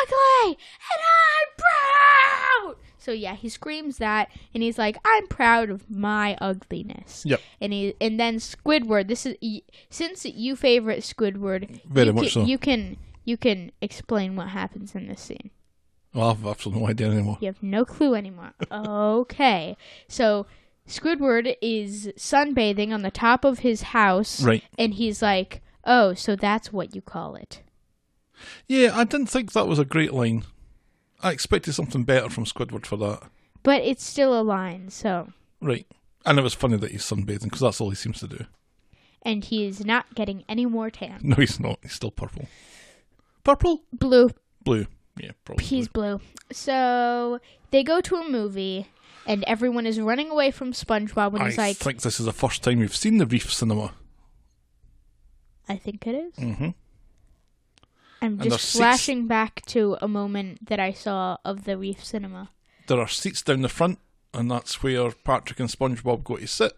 Ugly. 0.02 0.56
And 0.56 1.02
I'm 1.02 2.72
proud. 2.72 2.76
So 2.98 3.10
yeah, 3.10 3.34
he 3.34 3.48
screams 3.48 3.98
that, 3.98 4.28
and 4.54 4.62
he's 4.62 4.78
like, 4.78 4.96
"I'm 5.04 5.26
proud 5.26 5.70
of 5.70 5.90
my 5.90 6.36
ugliness." 6.40 7.24
Yep. 7.26 7.40
And 7.60 7.72
he 7.72 7.94
and 8.00 8.18
then 8.20 8.36
Squidward. 8.36 9.08
This 9.08 9.26
is 9.26 9.36
since 9.90 10.24
you 10.24 10.54
favorite 10.54 11.00
Squidward. 11.00 11.82
Very 11.84 12.06
you 12.08 12.12
much 12.12 12.22
can, 12.24 12.30
so. 12.30 12.44
You 12.44 12.58
can 12.58 12.96
you 13.24 13.36
can 13.36 13.72
explain 13.80 14.36
what 14.36 14.48
happens 14.48 14.94
in 14.94 15.08
this 15.08 15.20
scene. 15.20 15.50
Well, 16.14 16.30
I've 16.30 16.46
absolutely 16.46 16.82
no 16.82 16.88
idea 16.90 17.10
anymore. 17.10 17.38
You 17.40 17.46
have 17.46 17.62
no 17.62 17.84
clue 17.84 18.14
anymore. 18.14 18.52
okay. 18.70 19.76
So 20.08 20.46
Squidward 20.86 21.56
is 21.62 22.12
sunbathing 22.16 22.92
on 22.92 23.02
the 23.02 23.10
top 23.10 23.44
of 23.44 23.60
his 23.60 23.82
house. 23.82 24.42
Right. 24.42 24.62
And 24.78 24.94
he's 24.94 25.22
like, 25.22 25.62
Oh, 25.84 26.14
so 26.14 26.36
that's 26.36 26.72
what 26.72 26.94
you 26.94 27.00
call 27.00 27.34
it. 27.34 27.62
Yeah, 28.66 28.90
I 28.94 29.04
didn't 29.04 29.26
think 29.26 29.52
that 29.52 29.66
was 29.66 29.78
a 29.78 29.84
great 29.84 30.12
line. 30.12 30.44
I 31.22 31.30
expected 31.30 31.74
something 31.74 32.04
better 32.04 32.28
from 32.30 32.44
Squidward 32.44 32.86
for 32.86 32.96
that. 32.96 33.22
But 33.62 33.82
it's 33.82 34.04
still 34.04 34.38
a 34.38 34.42
line, 34.42 34.90
so. 34.90 35.32
Right. 35.60 35.86
And 36.24 36.38
it 36.38 36.42
was 36.42 36.54
funny 36.54 36.76
that 36.76 36.90
he's 36.90 37.04
sunbathing 37.04 37.44
because 37.44 37.60
that's 37.60 37.80
all 37.80 37.90
he 37.90 37.96
seems 37.96 38.18
to 38.20 38.28
do. 38.28 38.46
And 39.22 39.44
he's 39.44 39.84
not 39.84 40.14
getting 40.14 40.44
any 40.48 40.66
more 40.66 40.90
tan. 40.90 41.20
No, 41.22 41.36
he's 41.36 41.60
not. 41.60 41.78
He's 41.82 41.92
still 41.92 42.10
purple. 42.10 42.48
Purple? 43.44 43.84
Blue. 43.92 44.30
Blue. 44.64 44.86
Yeah, 45.16 45.32
probably. 45.44 45.64
He's 45.64 45.88
blue. 45.88 46.20
So 46.50 47.38
they 47.70 47.84
go 47.84 48.00
to 48.00 48.16
a 48.16 48.28
movie, 48.28 48.88
and 49.26 49.44
everyone 49.44 49.86
is 49.86 50.00
running 50.00 50.30
away 50.30 50.50
from 50.50 50.72
SpongeBob 50.72 51.32
when 51.32 51.42
I 51.42 51.46
he's 51.46 51.58
like, 51.58 51.70
I 51.70 51.84
think 51.84 52.00
this 52.02 52.18
is 52.18 52.26
the 52.26 52.32
first 52.32 52.62
time 52.62 52.78
we've 52.80 52.96
seen 52.96 53.18
the 53.18 53.26
Reef 53.26 53.52
Cinema. 53.52 53.92
I 55.68 55.76
think 55.76 56.06
it 56.06 56.14
is. 56.14 56.34
Mm-hmm. 56.34 56.70
I'm 58.22 58.38
just 58.38 58.76
flashing 58.76 59.26
back 59.26 59.66
to 59.66 59.96
a 60.00 60.06
moment 60.06 60.68
that 60.68 60.78
I 60.78 60.92
saw 60.92 61.38
of 61.44 61.64
the 61.64 61.76
Reef 61.76 62.04
Cinema. 62.04 62.50
there 62.86 63.00
are 63.00 63.08
seats 63.08 63.42
down 63.42 63.62
the 63.62 63.68
front, 63.68 63.98
and 64.32 64.48
that's 64.48 64.80
where 64.82 65.10
Patrick 65.10 65.58
and 65.58 65.68
SpongeBob 65.68 66.22
go 66.22 66.36
to 66.36 66.46
sit. 66.46 66.72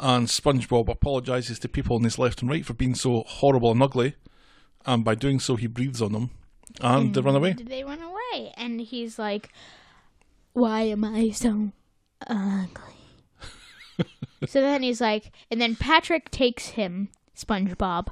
And 0.00 0.26
SpongeBob 0.26 0.88
apologises 0.88 1.60
to 1.60 1.68
people 1.68 1.94
on 1.94 2.02
his 2.02 2.18
left 2.18 2.42
and 2.42 2.50
right 2.50 2.66
for 2.66 2.74
being 2.74 2.96
so 2.96 3.22
horrible 3.24 3.70
and 3.70 3.82
ugly, 3.82 4.16
and 4.84 5.04
by 5.04 5.14
doing 5.14 5.38
so, 5.38 5.54
he 5.54 5.68
breathes 5.68 6.02
on 6.02 6.12
them, 6.12 6.30
and 6.80 7.14
they 7.14 7.20
run 7.20 7.36
away. 7.36 7.52
Did 7.52 7.68
they 7.68 7.84
run 7.84 8.02
away? 8.02 8.52
And 8.56 8.80
he's 8.80 9.16
like, 9.16 9.50
"Why 10.52 10.82
am 10.82 11.04
I 11.04 11.30
so 11.30 11.70
ugly?" 12.26 12.94
so 14.46 14.60
then 14.60 14.82
he's 14.82 15.00
like, 15.00 15.30
and 15.52 15.60
then 15.60 15.76
Patrick 15.76 16.32
takes 16.32 16.70
him, 16.70 17.10
SpongeBob, 17.36 18.08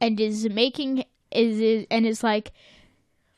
and 0.00 0.20
is 0.20 0.48
making 0.48 1.04
is, 1.34 1.60
is 1.60 1.86
and 1.90 2.06
is 2.06 2.22
like, 2.22 2.52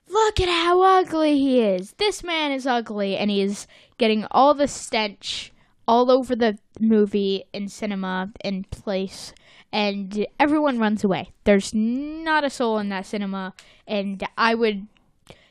"Look 0.09 0.41
at 0.41 0.49
how 0.49 0.83
ugly 0.83 1.39
he 1.39 1.61
is. 1.61 1.93
This 1.93 2.23
man 2.23 2.53
is 2.53 2.67
ugly," 2.67 3.17
and 3.17 3.31
he 3.31 3.41
is 3.41 3.67
getting 3.99 4.27
all 4.31 4.55
the 4.55 4.69
stench 4.69 5.53
all 5.89 6.11
over 6.11 6.35
the 6.35 6.59
movie 6.81 7.45
and 7.55 7.71
cinema 7.71 8.33
and 8.43 8.69
place 8.71 9.33
and 9.73 10.27
everyone 10.41 10.79
runs 10.79 11.05
away. 11.05 11.33
There's 11.45 11.75
not 11.75 12.45
a 12.45 12.51
soul 12.51 12.79
in 12.79 12.89
that 12.89 13.05
cinema, 13.05 13.53
and 13.87 14.27
I 14.37 14.55
would. 14.55 14.87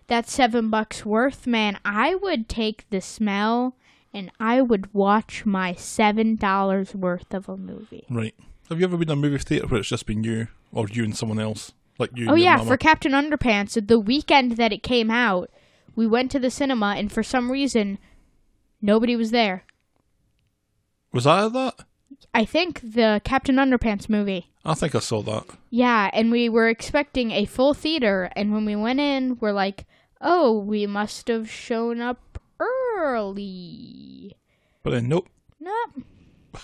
That's 0.08 0.34
seven 0.34 0.70
bucks 0.70 1.06
worth, 1.06 1.46
man. 1.46 1.80
I 1.86 2.16
would 2.16 2.50
take 2.50 2.90
the 2.90 3.02
smell, 3.02 3.76
and 4.14 4.32
I 4.40 4.62
would 4.64 4.94
watch 4.94 5.46
my 5.46 5.74
seven 5.74 6.38
dollars 6.38 6.96
worth 6.96 7.34
of 7.36 7.48
a 7.48 7.56
movie. 7.56 8.06
Right. 8.10 8.34
Have 8.70 8.80
you 8.80 8.86
ever 8.86 8.98
been 8.98 9.10
in 9.10 9.14
a 9.14 9.22
movie 9.22 9.38
theatre 9.38 9.68
where 9.68 9.80
it's 9.80 9.90
just 9.90 10.08
been 10.08 10.24
you, 10.24 10.48
or 10.72 10.88
you 10.88 11.04
and 11.04 11.16
someone 11.16 11.40
else? 11.40 11.72
Like 11.98 12.12
you 12.16 12.30
Oh 12.30 12.36
yeah, 12.36 12.58
mama? 12.58 12.70
for 12.70 12.78
Captain 12.78 13.14
Underpants, 13.14 13.88
the 13.88 14.00
weekend 14.00 14.54
that 14.58 14.74
it 14.74 14.84
came 14.84 15.10
out, 15.10 15.50
we 15.96 16.06
went 16.06 16.30
to 16.32 16.40
the 16.40 16.52
cinema, 16.52 16.96
and 16.98 17.12
for 17.12 17.24
some 17.24 17.52
reason, 17.52 17.98
nobody 18.82 19.16
was 19.16 19.32
there. 19.32 19.64
Was 21.14 21.26
I 21.26 21.46
at 21.46 21.54
that? 21.54 21.76
I 22.34 22.44
think 22.44 22.82
the 22.82 23.22
Captain 23.24 23.56
Underpants 23.56 24.10
movie. 24.10 24.52
I 24.66 24.74
think 24.74 24.96
I 24.96 25.00
saw 25.00 25.22
that. 25.22 25.46
Yeah, 25.70 26.10
and 26.12 26.32
we 26.32 26.50
were 26.50 26.68
expecting 26.68 27.32
a 27.32 27.46
full 27.46 27.74
theater, 27.74 28.30
and 28.36 28.52
when 28.52 28.66
we 28.66 28.76
went 28.76 29.00
in, 29.00 29.38
we're 29.40 29.54
like, 29.54 29.86
"Oh, 30.20 30.60
we 30.60 30.86
must 30.88 31.28
have 31.30 31.50
shown 31.50 32.02
up 32.02 32.40
early." 32.60 34.36
But 34.84 34.92
then, 34.92 35.08
nope. 35.08 35.30
Nope. 35.60 36.04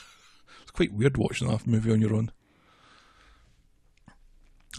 It's 0.61 0.71
quite 0.71 0.93
weird 0.93 1.17
watching 1.17 1.47
that 1.49 1.67
movie 1.67 1.91
on 1.91 2.01
your 2.01 2.13
own. 2.13 2.31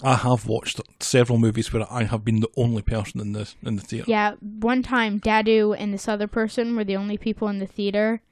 I 0.02 0.14
have 0.16 0.46
watched 0.46 0.80
several 1.00 1.38
movies 1.38 1.72
where 1.72 1.86
I 1.90 2.04
have 2.04 2.24
been 2.24 2.40
the 2.40 2.50
only 2.56 2.82
person 2.82 3.20
in 3.20 3.32
the 3.32 3.52
in 3.62 3.76
the 3.76 3.82
theatre. 3.82 4.10
Yeah, 4.10 4.34
one 4.40 4.82
time, 4.82 5.20
Dadu 5.20 5.76
and 5.78 5.92
this 5.92 6.08
other 6.08 6.26
person 6.26 6.76
were 6.76 6.84
the 6.84 6.96
only 6.96 7.18
people 7.18 7.48
in 7.48 7.58
the 7.58 7.66
theater, 7.66 8.22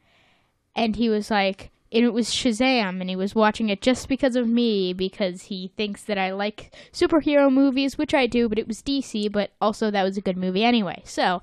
and 0.74 0.96
he 0.96 1.08
was 1.08 1.30
like, 1.30 1.70
and 1.92 2.04
it 2.04 2.12
was 2.12 2.28
Shazam, 2.28 3.00
and 3.00 3.10
he 3.10 3.16
was 3.16 3.34
watching 3.34 3.68
it 3.68 3.82
just 3.82 4.08
because 4.08 4.36
of 4.36 4.48
me 4.48 4.92
because 4.92 5.42
he 5.42 5.72
thinks 5.76 6.02
that 6.04 6.18
I 6.18 6.32
like 6.32 6.74
superhero 6.92 7.52
movies, 7.52 7.98
which 7.98 8.14
I 8.14 8.26
do, 8.26 8.48
but 8.48 8.58
it 8.58 8.68
was 8.68 8.82
DC, 8.82 9.30
but 9.30 9.50
also 9.60 9.90
that 9.90 10.02
was 10.02 10.16
a 10.16 10.22
good 10.22 10.36
movie 10.36 10.64
anyway. 10.64 11.02
So 11.04 11.42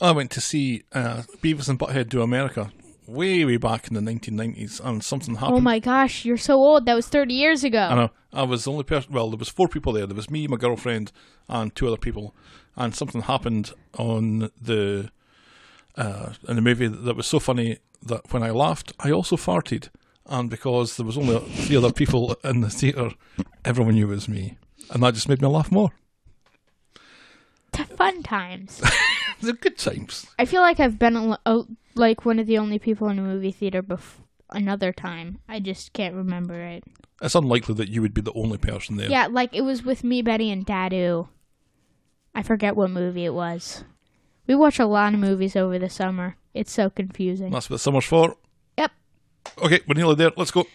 I 0.00 0.12
went 0.12 0.30
to 0.32 0.40
see 0.40 0.84
uh, 0.92 1.22
Beavis 1.42 1.68
and 1.68 1.78
Butthead 1.78 2.08
Do 2.08 2.22
America 2.22 2.70
way, 3.08 3.44
way 3.44 3.56
back 3.56 3.88
in 3.88 3.94
the 3.94 4.00
1990s, 4.00 4.80
and 4.84 5.02
something 5.02 5.36
happened. 5.36 5.56
Oh 5.56 5.60
my 5.60 5.78
gosh, 5.78 6.24
you're 6.24 6.36
so 6.36 6.54
old. 6.54 6.86
That 6.86 6.94
was 6.94 7.08
30 7.08 7.34
years 7.34 7.64
ago. 7.64 7.80
I 7.80 7.94
know. 7.94 8.10
I 8.32 8.42
was 8.42 8.64
the 8.64 8.72
only 8.72 8.84
person. 8.84 9.12
Well, 9.12 9.30
there 9.30 9.38
was 9.38 9.48
four 9.48 9.68
people 9.68 9.92
there. 9.92 10.06
There 10.06 10.14
was 10.14 10.30
me, 10.30 10.46
my 10.46 10.56
girlfriend, 10.56 11.10
and 11.48 11.74
two 11.74 11.86
other 11.88 11.96
people. 11.96 12.34
And 12.76 12.94
something 12.94 13.22
happened 13.22 13.72
on 13.96 14.50
the 14.60 15.10
uh, 15.96 16.34
in 16.48 16.56
the 16.56 16.62
movie 16.62 16.86
that 16.86 17.16
was 17.16 17.26
so 17.26 17.40
funny 17.40 17.78
that 18.02 18.32
when 18.32 18.42
I 18.42 18.50
laughed, 18.50 18.92
I 19.00 19.10
also 19.10 19.36
farted. 19.36 19.88
And 20.26 20.50
because 20.50 20.96
there 20.96 21.06
was 21.06 21.16
only 21.16 21.40
three 21.40 21.76
other 21.76 21.92
people 21.92 22.36
in 22.44 22.60
the 22.60 22.70
theatre, 22.70 23.10
everyone 23.64 23.94
knew 23.94 24.06
it 24.06 24.14
was 24.14 24.28
me, 24.28 24.58
and 24.90 25.02
that 25.02 25.14
just 25.14 25.28
made 25.28 25.40
me 25.40 25.48
laugh 25.48 25.72
more. 25.72 25.90
T- 27.72 27.84
Fun 27.84 28.22
times. 28.22 28.82
They're 29.40 29.54
good 29.54 29.78
times. 29.78 30.26
I 30.38 30.44
feel 30.44 30.60
like 30.60 30.80
I've 30.80 30.98
been 30.98 31.16
a, 31.16 31.38
a, 31.46 31.62
like 31.98 32.24
one 32.24 32.38
of 32.38 32.46
the 32.46 32.58
only 32.58 32.78
people 32.78 33.08
in 33.08 33.18
a 33.18 33.22
movie 33.22 33.52
theater 33.52 33.82
bef- 33.82 34.22
another 34.50 34.92
time. 34.92 35.38
I 35.48 35.60
just 35.60 35.92
can't 35.92 36.14
remember 36.14 36.60
it. 36.60 36.84
It's 37.20 37.34
unlikely 37.34 37.74
that 37.76 37.88
you 37.88 38.00
would 38.02 38.14
be 38.14 38.20
the 38.20 38.32
only 38.34 38.58
person 38.58 38.96
there. 38.96 39.10
Yeah, 39.10 39.26
like 39.26 39.50
it 39.52 39.62
was 39.62 39.84
with 39.84 40.04
me, 40.04 40.22
Betty, 40.22 40.50
and 40.50 40.66
Dadu. 40.66 41.28
I 42.34 42.42
forget 42.42 42.76
what 42.76 42.90
movie 42.90 43.24
it 43.24 43.34
was. 43.34 43.84
We 44.46 44.54
watch 44.54 44.78
a 44.78 44.86
lot 44.86 45.12
of 45.14 45.20
movies 45.20 45.56
over 45.56 45.78
the 45.78 45.90
summer. 45.90 46.36
It's 46.54 46.72
so 46.72 46.88
confusing. 46.88 47.50
That's 47.50 47.68
what 47.68 47.80
summer's 47.80 48.04
for. 48.04 48.36
Yep. 48.78 48.92
Okay, 49.62 49.80
we're 49.86 49.94
nearly 49.94 50.14
there. 50.14 50.30
Let's 50.36 50.50
go. 50.50 50.66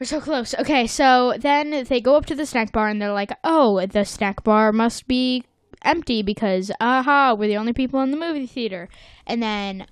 We're 0.00 0.06
so 0.06 0.20
close. 0.20 0.54
Okay, 0.54 0.86
so 0.86 1.34
then 1.38 1.84
they 1.84 2.00
go 2.00 2.16
up 2.16 2.26
to 2.26 2.34
the 2.34 2.46
snack 2.46 2.72
bar 2.72 2.88
and 2.88 3.00
they're 3.00 3.12
like, 3.12 3.30
"Oh, 3.44 3.84
the 3.86 4.04
snack 4.04 4.42
bar 4.42 4.72
must 4.72 5.06
be 5.06 5.44
empty 5.84 6.22
because 6.22 6.72
aha, 6.80 7.34
we're 7.34 7.48
the 7.48 7.56
only 7.56 7.72
people 7.72 8.00
in 8.00 8.10
the 8.10 8.16
movie 8.16 8.46
theater." 8.46 8.88
And 9.26 9.42
then 9.42 9.86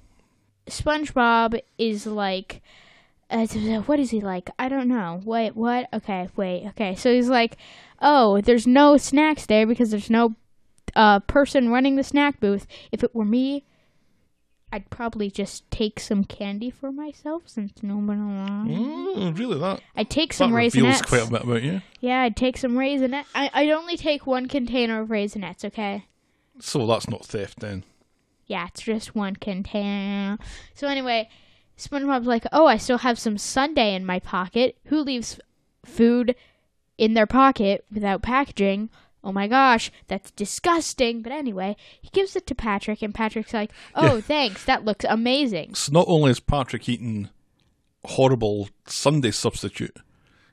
SpongeBob 0.66 1.60
is 1.78 2.06
like, 2.06 2.62
uh, 3.30 3.46
"What 3.46 3.98
is 3.98 4.10
he 4.10 4.20
like? 4.20 4.50
I 4.58 4.68
don't 4.68 4.88
know. 4.88 5.20
Wait, 5.24 5.56
what? 5.56 5.88
Okay, 5.92 6.28
wait. 6.36 6.66
Okay, 6.68 6.94
so 6.94 7.12
he's 7.12 7.28
like, 7.28 7.56
"Oh, 8.00 8.40
there's 8.40 8.66
no 8.66 8.96
snacks 8.96 9.46
there 9.46 9.66
because 9.66 9.90
there's 9.90 10.10
no 10.10 10.34
uh, 10.94 11.20
person 11.20 11.70
running 11.70 11.96
the 11.96 12.04
snack 12.04 12.40
booth. 12.40 12.66
If 12.92 13.02
it 13.02 13.14
were 13.14 13.24
me." 13.24 13.64
I'd 14.72 14.88
probably 14.88 15.30
just 15.30 15.68
take 15.72 15.98
some 15.98 16.22
candy 16.22 16.70
for 16.70 16.92
myself 16.92 17.42
since 17.46 17.82
no 17.82 17.96
one 17.96 18.20
around. 18.20 18.70
Mm, 18.70 19.36
really, 19.38 19.58
that 19.58 19.80
I'd 19.96 20.10
take 20.10 20.32
some 20.32 20.52
that 20.52 20.58
raisinets. 20.58 21.04
quite 21.04 21.26
a 21.26 21.30
bit 21.30 21.42
about 21.42 21.62
you. 21.62 21.82
Yeah, 21.98 22.22
I'd 22.22 22.36
take 22.36 22.56
some 22.56 22.74
raisinets. 22.74 23.24
I, 23.34 23.50
I'd 23.52 23.70
only 23.70 23.96
take 23.96 24.28
one 24.28 24.46
container 24.46 25.00
of 25.00 25.08
raisinets, 25.08 25.64
okay? 25.64 26.06
So 26.60 26.86
that's 26.86 27.08
not 27.08 27.26
theft 27.26 27.58
then. 27.58 27.82
Yeah, 28.50 28.66
it's 28.66 28.82
just 28.82 29.14
one 29.14 29.36
container. 29.36 30.36
So 30.74 30.88
anyway, 30.88 31.28
SpongeBob's 31.78 32.26
like, 32.26 32.44
oh, 32.52 32.66
I 32.66 32.78
still 32.78 32.98
have 32.98 33.16
some 33.16 33.38
sundae 33.38 33.94
in 33.94 34.04
my 34.04 34.18
pocket. 34.18 34.76
Who 34.86 35.02
leaves 35.02 35.38
food 35.84 36.34
in 36.98 37.14
their 37.14 37.28
pocket 37.28 37.84
without 37.92 38.22
packaging? 38.22 38.90
Oh 39.22 39.30
my 39.30 39.46
gosh, 39.46 39.92
that's 40.08 40.32
disgusting. 40.32 41.22
But 41.22 41.30
anyway, 41.30 41.76
he 42.00 42.08
gives 42.08 42.34
it 42.34 42.44
to 42.48 42.54
Patrick, 42.56 43.02
and 43.02 43.14
Patrick's 43.14 43.54
like, 43.54 43.70
oh, 43.94 44.16
Yeah. 44.16 44.20
thanks. 44.22 44.64
That 44.64 44.84
looks 44.84 45.04
amazing. 45.08 45.76
So 45.76 45.92
not 45.92 46.06
only 46.08 46.32
is 46.32 46.40
Patrick 46.40 46.88
eating 46.88 47.28
horrible 48.04 48.68
sundae 48.86 49.30
substitute, 49.30 49.96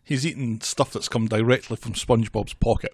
he's 0.04 0.24
eating 0.24 0.62
stuff 0.62 0.94
that's 0.94 1.10
come 1.10 1.28
directly 1.28 1.78
from 1.78 1.94
SpongeBob's 1.94 2.54
pocket. 2.54 2.94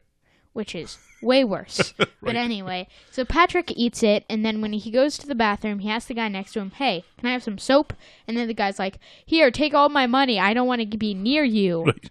Which 0.53 0.73
is 0.75 0.97
way 1.21 1.43
worse. 1.43 1.93
But 2.23 2.37
anyway, 2.37 2.87
so 3.11 3.25
Patrick 3.25 3.73
eats 3.75 4.01
it, 4.01 4.23
and 4.29 4.45
then 4.45 4.61
when 4.61 4.71
he 4.71 4.89
goes 4.89 5.17
to 5.17 5.27
the 5.27 5.35
bathroom, 5.35 5.79
he 5.79 5.89
asks 5.89 6.07
the 6.07 6.13
guy 6.13 6.29
next 6.29 6.53
to 6.53 6.61
him, 6.61 6.71
"Hey, 6.71 7.03
can 7.17 7.27
I 7.27 7.33
have 7.33 7.43
some 7.43 7.57
soap?" 7.57 7.91
And 8.25 8.37
then 8.37 8.47
the 8.47 8.53
guy's 8.53 8.79
like, 8.79 8.97
"Here, 9.25 9.51
take 9.51 9.73
all 9.73 9.89
my 9.89 10.07
money. 10.07 10.39
I 10.39 10.53
don't 10.53 10.67
want 10.67 10.89
to 10.89 10.97
be 10.97 11.13
near 11.13 11.43
you." 11.43 11.83
Right. 11.93 12.09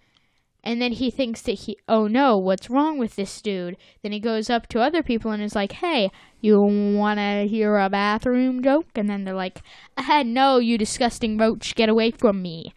And 0.65 0.81
then 0.81 0.93
he 0.93 1.11
thinks 1.11 1.43
that 1.43 1.53
he, 1.53 1.77
oh 1.89 2.07
no, 2.07 2.37
what's 2.37 2.71
wrong 2.71 2.97
with 2.97 3.17
this 3.17 3.41
dude? 3.43 3.77
Then 4.03 4.13
he 4.13 4.21
goes 4.21 4.49
up 4.49 4.69
to 4.69 4.81
other 4.81 5.03
people 5.03 5.33
and 5.33 5.43
is 5.43 5.57
like, 5.57 5.73
"Hey, 5.73 6.11
you 6.41 6.61
want 6.61 7.19
to 7.19 7.49
hear 7.49 7.79
a 7.79 7.91
bathroom 7.91 8.63
joke?" 8.63 8.87
And 8.95 9.09
then 9.11 9.25
they're 9.25 9.35
like, 9.35 9.63
"Ah, 9.97 10.23
no, 10.25 10.59
you 10.59 10.79
disgusting 10.79 11.37
roach, 11.37 11.75
get 11.75 11.89
away 11.89 12.13
from 12.13 12.43
me." 12.43 12.75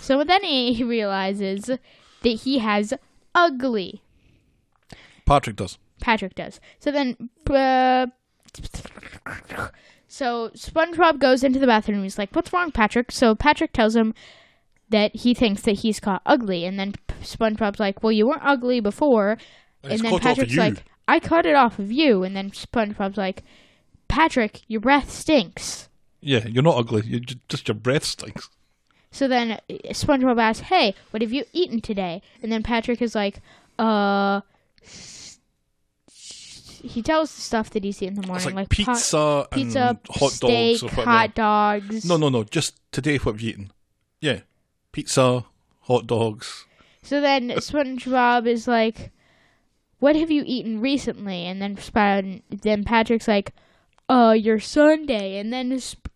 So 0.00 0.22
then 0.22 0.44
he, 0.44 0.74
he 0.74 0.84
realizes 0.96 1.64
that 1.64 2.28
he 2.44 2.58
has 2.58 2.94
ugly. 3.34 4.02
Patrick 5.26 5.56
does. 5.56 5.78
Patrick 6.00 6.34
does. 6.34 6.60
So 6.78 6.90
then, 6.90 7.30
uh, 7.48 8.06
so 10.08 10.50
SpongeBob 10.50 11.18
goes 11.18 11.42
into 11.42 11.58
the 11.58 11.66
bathroom. 11.66 12.02
He's 12.02 12.18
like, 12.18 12.34
"What's 12.34 12.52
wrong, 12.52 12.70
Patrick?" 12.70 13.10
So 13.10 13.34
Patrick 13.34 13.72
tells 13.72 13.96
him 13.96 14.14
that 14.90 15.16
he 15.16 15.34
thinks 15.34 15.62
that 15.62 15.78
he's 15.78 16.00
caught 16.00 16.22
ugly, 16.26 16.64
and 16.64 16.78
then 16.78 16.94
SpongeBob's 17.22 17.80
like, 17.80 18.02
"Well, 18.02 18.12
you 18.12 18.26
weren't 18.26 18.44
ugly 18.44 18.80
before," 18.80 19.38
and 19.82 19.92
It's 19.92 20.02
then 20.02 20.10
caught 20.10 20.26
off 20.26 20.38
of 20.38 20.48
Patrick's 20.48 20.56
like, 20.56 20.84
"I 21.08 21.20
cut 21.20 21.46
it 21.46 21.54
off 21.54 21.78
of 21.78 21.90
you," 21.90 22.22
and 22.22 22.36
then 22.36 22.50
SpongeBob's 22.50 23.16
like, 23.16 23.42
"Patrick, 24.08 24.60
your 24.68 24.80
breath 24.80 25.10
stinks." 25.10 25.88
Yeah, 26.20 26.46
you're 26.46 26.62
not 26.62 26.76
ugly. 26.76 27.02
You 27.06 27.20
ju- 27.20 27.40
just 27.48 27.68
your 27.68 27.74
breath 27.74 28.04
stinks. 28.04 28.48
So 29.10 29.26
then 29.28 29.52
uh, 29.52 29.58
SpongeBob 29.90 30.38
asks, 30.38 30.66
"Hey, 30.66 30.94
what 31.10 31.22
have 31.22 31.32
you 31.32 31.44
eaten 31.52 31.80
today?" 31.80 32.20
And 32.42 32.52
then 32.52 32.62
Patrick 32.62 33.00
is 33.00 33.14
like, 33.14 33.40
"Uh." 33.78 34.42
He 36.84 37.02
tells 37.02 37.34
the 37.34 37.40
stuff 37.40 37.70
that 37.70 37.82
he's 37.84 38.02
eaten 38.02 38.16
in 38.16 38.20
the 38.22 38.26
morning, 38.26 38.44
like, 38.54 38.54
like 38.54 38.68
pot- 38.86 38.96
pizza, 38.96 39.48
pizza, 39.50 39.88
and 39.88 39.98
hot 40.10 40.30
steak, 40.32 40.80
dogs 40.80 40.92
hot 40.94 41.34
dogs. 41.34 42.04
No, 42.04 42.16
no, 42.16 42.28
no. 42.28 42.44
Just 42.44 42.78
today, 42.92 43.16
what 43.16 43.32
have 43.32 43.40
you 43.40 43.50
eaten? 43.50 43.72
Yeah, 44.20 44.40
pizza, 44.92 45.44
hot 45.82 46.06
dogs. 46.06 46.66
So 47.02 47.20
then 47.20 47.48
SpongeBob 47.56 48.46
is 48.46 48.68
like, 48.68 49.12
"What 49.98 50.14
have 50.16 50.30
you 50.30 50.42
eaten 50.46 50.80
recently?" 50.80 51.46
And 51.46 51.60
then 51.62 52.42
then 52.50 52.84
Patrick's 52.84 53.28
like, 53.28 53.52
uh, 54.08 54.34
your 54.38 54.60
sundae, 54.60 55.38
and 55.38 55.52
then 55.52 55.78
sp- 55.80 56.08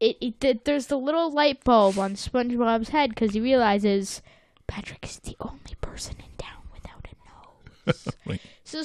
it, 0.00 0.16
it, 0.20 0.40
th- 0.40 0.60
there's 0.64 0.86
the 0.88 0.98
little 0.98 1.30
light 1.30 1.62
bulb 1.62 1.96
on 1.98 2.14
SpongeBob's 2.14 2.88
head 2.88 3.10
because 3.10 3.34
he 3.34 3.40
realizes 3.40 4.20
Patrick 4.66 5.04
is 5.04 5.20
the 5.20 5.36
only 5.40 5.76
person 5.80 6.16
in 6.18 6.36
town 6.38 6.62
without 6.74 7.06
a 7.06 7.86
nose. 7.92 8.08
Right. 8.26 8.40
So 8.64 8.82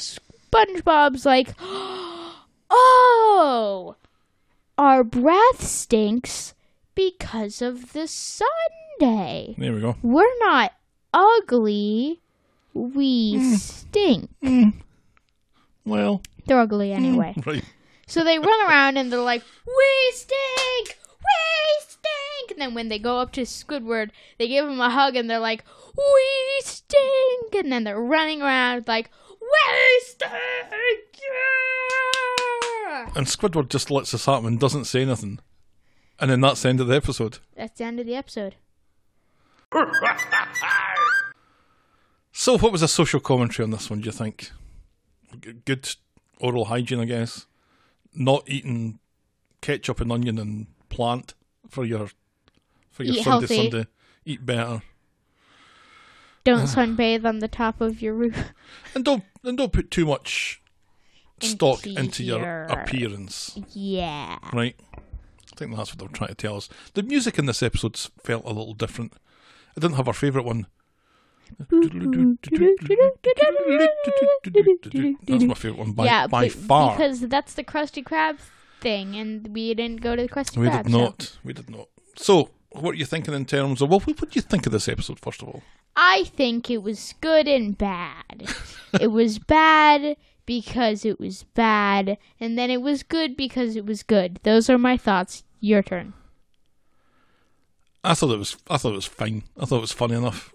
SpongeBob's 0.51 1.25
like, 1.25 1.53
oh, 2.69 3.95
our 4.77 5.03
breath 5.03 5.63
stinks 5.63 6.53
because 6.95 7.62
of 7.62 7.93
the 7.93 8.07
sundae. 8.07 9.55
There 9.57 9.73
we 9.73 9.81
go. 9.81 9.95
We're 10.01 10.39
not 10.39 10.73
ugly. 11.13 12.21
We 12.73 13.38
hmm. 13.38 13.53
stink. 13.55 14.29
Hmm. 14.41 14.69
Well, 15.86 16.21
They're 16.45 16.60
ugly 16.60 16.91
hmm. 16.91 16.97
anyway. 16.97 17.36
right. 17.45 17.63
So 18.05 18.23
they 18.23 18.39
run 18.39 18.67
around 18.67 18.97
and 18.97 19.12
they're 19.12 19.19
like, 19.19 19.43
"We 19.65 20.12
stink, 20.13 20.97
we 21.19 21.81
stink." 21.81 22.51
And 22.51 22.62
then 22.62 22.73
when 22.73 22.88
they 22.88 22.99
go 22.99 23.19
up 23.19 23.33
to 23.33 23.41
Squidward, 23.41 24.12
they 24.38 24.47
give 24.47 24.65
him 24.65 24.79
a 24.79 24.89
hug 24.89 25.15
and 25.15 25.29
they're 25.29 25.39
like, 25.39 25.65
"We 25.97 26.62
stink." 26.62 27.53
And 27.53 27.71
then 27.71 27.83
they're 27.83 27.99
running 27.99 28.41
around 28.41 28.88
like, 28.88 29.10
"We 29.51 30.01
stink." 30.01 30.31
Yeah! 31.21 33.12
And 33.15 33.27
Squidward 33.27 33.69
just 33.69 33.89
lets 33.91 34.12
this 34.12 34.25
happen 34.25 34.45
and 34.47 34.60
doesn't 34.60 34.86
say 34.86 35.01
anything. 35.01 35.39
And 36.19 36.31
then 36.31 36.41
that's 36.41 36.62
the 36.63 36.69
end 36.69 36.81
of 36.81 36.88
the 36.88 36.95
episode. 36.95 37.39
That's 37.55 37.77
the 37.77 37.86
end 37.86 37.99
of 37.99 38.05
the 38.05 38.15
episode. 38.15 38.55
So, 42.39 42.55
what 42.60 42.71
was 42.71 42.81
the 42.81 42.88
social 42.88 43.19
commentary 43.19 43.63
on 43.63 43.71
this 43.71 43.89
one, 43.89 43.99
do 44.01 44.05
you 44.05 44.12
think? 44.12 44.51
Good 45.65 45.95
oral 46.39 46.65
hygiene, 46.65 46.99
I 46.99 47.05
guess. 47.05 47.47
Not 48.13 48.43
eating 48.47 48.99
ketchup 49.60 49.99
and 50.01 50.12
onion 50.12 50.38
and 50.38 50.67
plant 50.89 51.33
for 51.67 51.83
your 51.83 52.10
for 52.91 53.03
your 53.03 53.15
Eat 53.15 53.23
Sunday 53.23 53.47
healthy. 53.47 53.55
sundae. 53.71 53.86
Eat 54.23 54.45
better. 54.45 54.83
Don't 56.47 56.63
sunbathe 56.63 57.25
on 57.25 57.39
the 57.39 57.49
top 57.49 57.81
of 57.81 58.01
your 58.01 58.13
roof. 58.13 58.53
And 58.95 59.03
don't 59.03 59.25
and 59.43 59.57
don't 59.57 59.73
put 59.73 59.91
too 59.91 60.05
much 60.05 60.62
stock 61.41 61.86
Into 61.86 61.99
into 61.99 62.23
your 62.23 62.63
appearance. 62.63 63.60
Yeah. 63.73 64.38
Right? 64.53 64.79
I 64.95 65.55
think 65.57 65.75
that's 65.75 65.91
what 65.91 65.99
they're 65.99 66.07
trying 66.07 66.29
to 66.29 66.36
tell 66.36 66.55
us. 66.55 66.69
The 66.93 67.03
music 67.03 67.38
in 67.38 67.47
this 67.47 67.62
episode 67.62 67.97
felt 67.97 68.45
a 68.45 68.47
little 68.47 68.73
different. 68.73 69.12
I 69.75 69.81
didn't 69.81 69.97
have 69.97 70.07
our 70.07 70.13
favourite 70.13 70.45
one. 70.45 70.67
That's 71.60 71.71
my 75.43 75.53
favourite 75.53 75.77
one 75.77 75.91
by, 75.91 76.05
yeah, 76.05 76.27
by 76.27 76.49
far. 76.49 76.95
because 76.95 77.27
that's 77.27 77.55
the 77.55 77.63
Krusty 77.63 78.03
Krab 78.03 78.38
thing, 78.79 79.15
and 79.15 79.47
we 79.49 79.73
didn't 79.73 80.01
go 80.01 80.15
to 80.15 80.23
the 80.23 80.29
Krusty 80.29 80.57
Krab. 80.57 80.62
We 80.62 80.69
did 80.69 80.91
so- 80.91 80.97
not. 80.97 81.38
We 81.43 81.53
did 81.53 81.69
not. 81.69 81.88
So, 82.15 82.49
what 82.82 82.92
are 82.92 82.98
you 82.98 83.06
thinking 83.06 83.34
in 83.34 83.46
terms 83.46 83.82
of? 83.82 83.90
Well, 83.90 84.00
what, 84.00 84.18
do 84.18 84.28
you 84.34 84.42
think 84.42 84.66
of 84.66 84.72
this 84.72 84.88
episode 84.88 85.20
first 85.20 85.42
of 85.42 85.50
all? 85.50 85.63
I 85.96 86.26
think 86.26 86.70
it 86.70 86.84
was 86.84 87.13
good 87.22 87.48
and 87.48 87.78
bad. 87.78 88.48
it 89.02 89.12
was 89.12 89.40
bad 89.40 90.16
because 90.46 91.06
it 91.06 91.20
was 91.20 91.44
bad, 91.44 92.18
and 92.40 92.58
then 92.58 92.70
it 92.70 92.82
was 92.82 93.04
good 93.04 93.36
because 93.36 93.76
it 93.76 93.86
was 93.86 94.04
good. 94.04 94.40
Those 94.44 94.70
are 94.70 94.78
my 94.78 94.98
thoughts. 94.98 95.44
Your 95.60 95.82
turn. 95.82 96.13
I 98.04 98.13
thought 98.13 98.32
it 98.32 98.40
was. 98.40 98.58
I 98.70 98.78
thought 98.78 98.94
it 98.94 98.96
was 98.96 99.06
fine. 99.06 99.44
I 99.60 99.66
thought 99.66 99.78
it 99.78 99.82
was 99.82 99.92
funny 99.92 100.16
enough. 100.16 100.54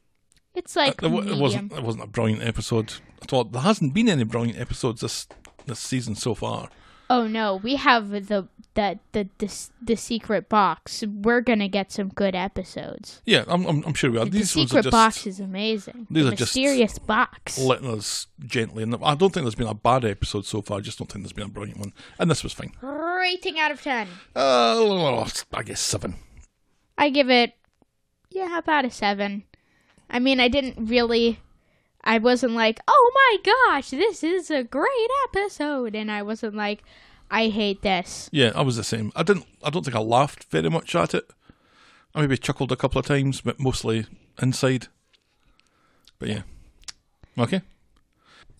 It's 0.55 0.77
like 0.77 1.03
uh, 1.03 1.07
it, 1.07 1.29
it 1.29 1.39
wasn't. 1.39 1.73
It 1.73 1.83
wasn't 1.83 2.05
a 2.05 2.09
brilliant 2.09 2.43
episode. 2.43 2.95
I 3.21 3.27
thought 3.27 3.53
there 3.53 3.63
hasn't 3.63 3.95
been 3.95 4.09
any 4.09 4.25
brilliant 4.25 4.59
episodes 4.59 5.01
this 5.01 5.27
this 5.67 5.81
season 5.81 6.15
so 6.15 6.35
far. 6.35 6.69
Oh 7.11 7.27
no, 7.27 7.57
we 7.57 7.77
have 7.77 8.09
the 8.11 8.49
the 8.75 8.99
the 9.13 9.29
the, 9.39 9.69
the 9.83 9.97
secret 9.97 10.49
box. 10.49 11.05
We're 11.07 11.43
gonna 11.43 11.69
get 11.69 11.93
some 11.93 12.09
good 12.09 12.35
episodes. 12.35 13.21
Yeah, 13.27 13.45
I'm. 13.47 13.67
I'm, 13.67 13.83
I'm 13.85 13.95
sure 13.95 14.11
we 14.11 14.19
are. 14.19 14.25
The 14.25 14.31
These 14.31 14.57
are 14.57 14.61
secret 14.61 14.83
just 14.85 14.93
box 14.93 15.27
is 15.27 15.41
amazing. 15.41 16.07
these 16.11 16.25
the 16.25 16.33
are 16.33 16.37
just 16.37 16.57
mysterious 16.57 16.99
box. 16.99 17.59
letting 17.59 17.89
us 17.91 18.29
gently. 18.47 18.83
And 18.83 18.97
I 19.03 19.15
don't 19.15 19.33
think 19.33 19.45
there's 19.45 19.55
been 19.55 19.67
a 19.67 19.75
bad 19.75 20.05
episode 20.05 20.47
so 20.47 20.63
far. 20.63 20.79
I 20.79 20.81
just 20.81 20.99
don't 20.99 21.11
think 21.11 21.25
there's 21.25 21.33
been 21.35 21.47
a 21.47 21.51
brilliant 21.51 21.79
one. 21.81 21.93
And 22.19 22.31
this 22.31 22.43
was 22.43 22.53
fine. 22.55 22.73
Rating 22.81 23.59
out 23.59 23.71
of 23.71 23.83
ten. 23.83 24.09
Uh, 24.35 25.29
I 25.53 25.63
guess 25.63 25.81
seven. 25.81 26.15
I 26.97 27.11
give 27.11 27.31
it, 27.31 27.55
yeah, 28.31 28.59
about 28.59 28.85
a 28.85 28.91
seven. 28.91 29.45
I 30.09 30.19
mean, 30.19 30.41
I 30.41 30.49
didn't 30.49 30.87
really, 30.89 31.41
I 32.05 32.19
wasn't 32.19 32.55
like, 32.55 32.81
oh 32.89 33.13
my 33.15 33.53
gosh, 33.53 33.91
this 33.91 34.25
is 34.25 34.51
a 34.51 34.65
great 34.65 35.11
episode, 35.29 35.95
and 35.95 36.11
I 36.11 36.23
wasn't 36.23 36.55
like, 36.55 36.83
I 37.31 37.49
hate 37.49 37.83
this. 37.83 38.29
Yeah, 38.33 38.53
I 38.55 38.63
was 38.63 38.77
the 38.77 38.85
same. 38.85 39.13
I 39.17 39.23
didn't. 39.23 39.47
I 39.63 39.71
don't 39.71 39.85
think 39.85 39.97
I 39.97 40.01
laughed 40.01 40.45
very 40.45 40.69
much 40.69 40.95
at 40.95 41.15
it. 41.15 41.31
I 42.15 42.21
maybe 42.21 42.37
chuckled 42.37 42.73
a 42.73 42.77
couple 42.77 42.99
of 42.99 43.07
times, 43.07 43.41
but 43.41 43.59
mostly 43.59 44.07
inside. 44.41 44.89
But 46.19 46.29
yeah, 46.29 46.43
okay. 47.39 47.63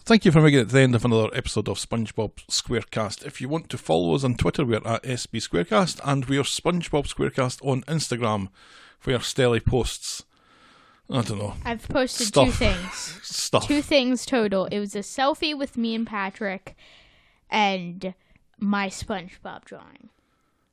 Thank 0.05 0.25
you 0.25 0.33
for 0.33 0.41
making 0.41 0.61
it 0.61 0.69
to 0.69 0.75
the 0.75 0.81
end 0.81 0.95
of 0.95 1.05
another 1.05 1.29
episode 1.33 1.69
of 1.69 1.79
SpongeBob 1.79 2.33
Squarecast. 2.51 3.25
If 3.25 3.41
you 3.41 3.49
want 3.49 3.69
to 3.69 3.79
follow 3.79 4.15
us 4.15 4.25
on 4.25 4.35
Twitter, 4.35 4.65
we're 4.65 4.77
at 4.79 5.03
SB 5.05 5.49
Squarecast, 5.49 6.01
and 6.05 6.25
we're 6.25 6.43
SpongeBob 6.43 7.07
Squarecast 7.07 7.65
on 7.65 7.83
Instagram 7.83 8.49
for 8.99 9.11
your 9.11 9.21
stelly 9.21 9.65
posts. 9.65 10.25
I 11.13 11.23
don't 11.23 11.39
know 11.39 11.55
I've 11.65 11.87
posted 11.89 12.29
Stuff. 12.29 12.47
two 12.47 12.53
things. 12.53 13.19
stuff. 13.23 13.67
Two 13.67 13.83
things 13.83 14.25
total. 14.27 14.67
It 14.67 14.79
was 14.79 14.95
a 14.97 15.01
selfie 15.01 15.57
with 15.57 15.77
me 15.77 15.95
and 15.95 16.07
Patrick, 16.07 16.75
and 17.51 18.15
my 18.59 18.89
SpongeBob 18.89 19.65
drawing. 19.65 20.09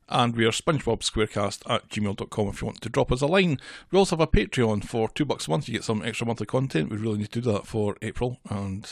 and 0.08 0.36
we 0.36 0.46
are 0.46 0.52
SpongeBob 0.52 1.02
Squarecast 1.02 1.70
at 1.70 1.90
gmail.com 1.90 2.48
if 2.48 2.62
you 2.62 2.66
want 2.68 2.82
to 2.82 2.90
drop 2.90 3.12
us 3.12 3.22
a 3.22 3.28
line. 3.28 3.60
We 3.92 4.00
also 4.00 4.16
have 4.16 4.22
a 4.22 4.28
Patreon 4.28 4.84
for 4.86 5.10
two 5.10 5.26
bucks 5.26 5.48
a 5.48 5.52
month. 5.52 5.68
You 5.68 5.74
get 5.74 5.84
some 5.84 6.04
extra 6.04 6.26
monthly 6.28 6.46
content. 6.46 6.90
We 6.90 6.98
really 6.98 7.20
need 7.20 7.32
to 7.32 7.42
do 7.42 7.52
that 7.52 7.68
for 7.68 7.96
April 8.02 8.40
and 8.50 8.90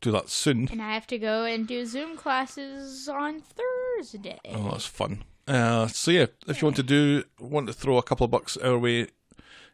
do 0.00 0.10
that 0.12 0.28
soon. 0.28 0.68
And 0.70 0.82
I 0.82 0.92
have 0.94 1.06
to 1.08 1.18
go 1.18 1.44
and 1.44 1.66
do 1.66 1.86
Zoom 1.86 2.16
classes 2.16 3.08
on 3.08 3.40
Thursday. 3.40 4.38
Oh, 4.50 4.70
that's 4.72 4.86
fun. 4.86 5.24
Uh, 5.48 5.86
so 5.88 6.10
yeah, 6.10 6.26
if 6.46 6.60
you 6.62 6.66
want 6.66 6.76
to 6.76 6.82
do, 6.82 7.24
want 7.38 7.66
to 7.68 7.72
throw 7.72 7.98
a 7.98 8.02
couple 8.02 8.24
of 8.24 8.30
bucks 8.30 8.56
our 8.58 8.78
way, 8.78 9.08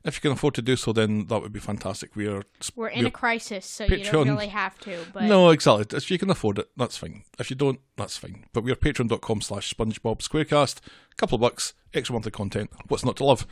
if 0.04 0.16
you 0.16 0.20
can 0.22 0.32
afford 0.32 0.54
to 0.54 0.62
do 0.62 0.76
so, 0.76 0.92
then 0.92 1.26
that 1.26 1.40
would 1.42 1.52
be 1.52 1.60
fantastic. 1.60 2.16
We 2.16 2.26
are 2.26 2.42
We're 2.74 2.88
in 2.88 3.00
a 3.00 3.02
we're- 3.04 3.10
crisis, 3.10 3.66
so 3.66 3.84
you 3.84 4.04
don't 4.04 4.28
really 4.28 4.48
have 4.48 4.78
to. 4.80 4.98
But 5.12 5.24
no, 5.24 5.50
exactly. 5.50 5.96
If 5.96 6.10
you 6.10 6.18
can 6.18 6.30
afford 6.30 6.58
it, 6.58 6.68
that's 6.76 6.96
fine. 6.96 7.24
If 7.38 7.50
you 7.50 7.56
don't, 7.56 7.80
that's 7.96 8.16
fine. 8.16 8.46
But 8.52 8.64
we're 8.64 8.76
patreon.com 8.76 9.40
slash 9.42 9.74
SpongeBob 9.74 10.20
Squarecast. 10.20 10.78
A 11.12 11.14
couple 11.16 11.36
of 11.36 11.40
bucks, 11.42 11.74
extra 11.94 12.14
monthly 12.14 12.30
content. 12.32 12.70
What's 12.88 13.04
not 13.04 13.16
to 13.18 13.24
love? 13.24 13.46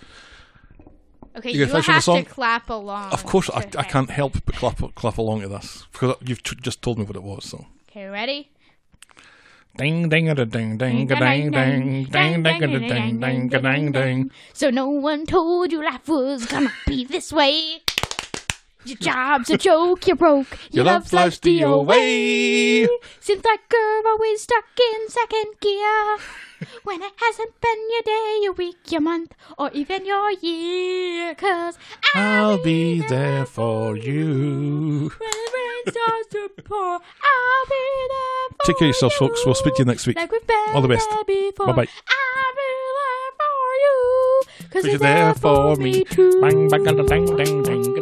okay, 1.37 1.51
You 1.53 1.61
you, 1.61 1.67
gonna 1.67 1.83
finish 1.83 1.89
on 1.89 1.93
the 1.93 1.95
have 1.95 2.05
song? 2.05 2.25
to 2.25 2.31
clap 2.31 2.71
along. 2.71 3.13
Of 3.13 3.25
course, 3.25 3.51
I, 3.51 3.61
I 3.79 3.85
can't 3.85 4.11
help 4.11 4.35
but 4.45 4.55
clap 4.57 4.95
clap 4.95 5.19
along 5.19 5.43
to 5.43 5.49
this 5.49 5.87
because 5.93 6.17
you've 6.25 6.43
t- 6.43 6.57
just 6.61 6.83
told 6.83 6.99
me 6.99 7.05
what 7.05 7.17
it 7.17 7.23
was. 7.23 7.45
So 7.45 7.67
Okay, 7.91 8.07
ready? 8.07 8.51
Ding 9.77 10.09
ding 10.09 10.29
a 10.29 10.35
ding 10.35 10.79
ding 10.79 11.11
a 11.11 11.17
ding 11.17 11.51
ding 11.51 11.51
ding 11.51 12.11
ding 12.11 12.43
ding 12.43 12.63
a 12.63 12.79
ding 12.81 13.21
ding 13.21 13.55
a 13.55 13.61
ding 13.61 13.93
ding. 13.93 14.31
So 14.53 14.71
no 14.71 14.89
one 14.89 15.27
told 15.27 15.73
you 15.73 15.85
life 15.85 16.09
was 16.09 16.47
gonna 16.47 16.73
be 16.87 17.05
this 17.05 17.33
way. 17.33 17.83
Your 18.89 18.97
job's 18.99 19.51
a 19.51 19.59
joke, 19.59 20.07
you're 20.07 20.17
broke. 20.17 20.51
Your, 20.71 20.85
Your 20.85 20.85
love's 20.85 21.13
love 21.13 21.25
life's 21.25 21.39
DOA. 21.41 22.89
Seems 23.21 23.45
like 23.45 23.61
you're 23.73 24.09
always 24.09 24.43
stuck 24.43 24.65
in 24.95 25.09
second 25.09 25.55
gear. 25.61 26.19
when 26.83 27.03
it 27.03 27.13
hasn't 27.17 27.61
been 27.61 27.91
your 27.91 28.03
day, 28.03 28.39
your 28.43 28.53
week, 28.53 28.91
your 28.91 29.01
month, 29.01 29.35
or 29.57 29.71
even 29.73 30.05
your 30.07 30.31
year. 30.33 31.35
Cause 31.35 31.79
I'll, 32.15 32.53
I'll 32.53 32.63
be 32.63 33.01
there 33.01 33.47
for 33.47 33.97
you. 33.97 35.11
When 35.19 35.31
the 35.31 35.51
rain 35.55 35.95
starts 35.95 36.29
to 36.33 36.51
pour, 36.63 36.79
I'll 36.79 37.67
be 37.69 38.09
there 38.09 38.49
for 38.51 38.67
Take 38.67 38.79
care 38.79 38.89
of 38.89 38.95
yourselves, 38.95 39.15
you. 39.15 39.29
folks. 39.29 39.47
We'll 39.47 39.55
speak 39.55 39.75
to 39.77 39.83
you 39.83 39.87
next 39.87 40.07
week. 40.07 40.17
Like 40.17 40.33
All 40.75 40.83
the 40.83 40.89
best. 40.89 41.09
Be 41.27 41.53
there 41.57 41.67
for 41.67 41.77
you. 43.85 44.43
Cause 44.71 44.83
Cause 44.83 44.85
you're 44.85 44.99
there 44.99 45.35
for 45.35 45.77
me 45.77 46.05
too. 46.05 46.41
Bang 46.41 46.69
bang 46.69 47.95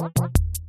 Bye. 0.00 0.59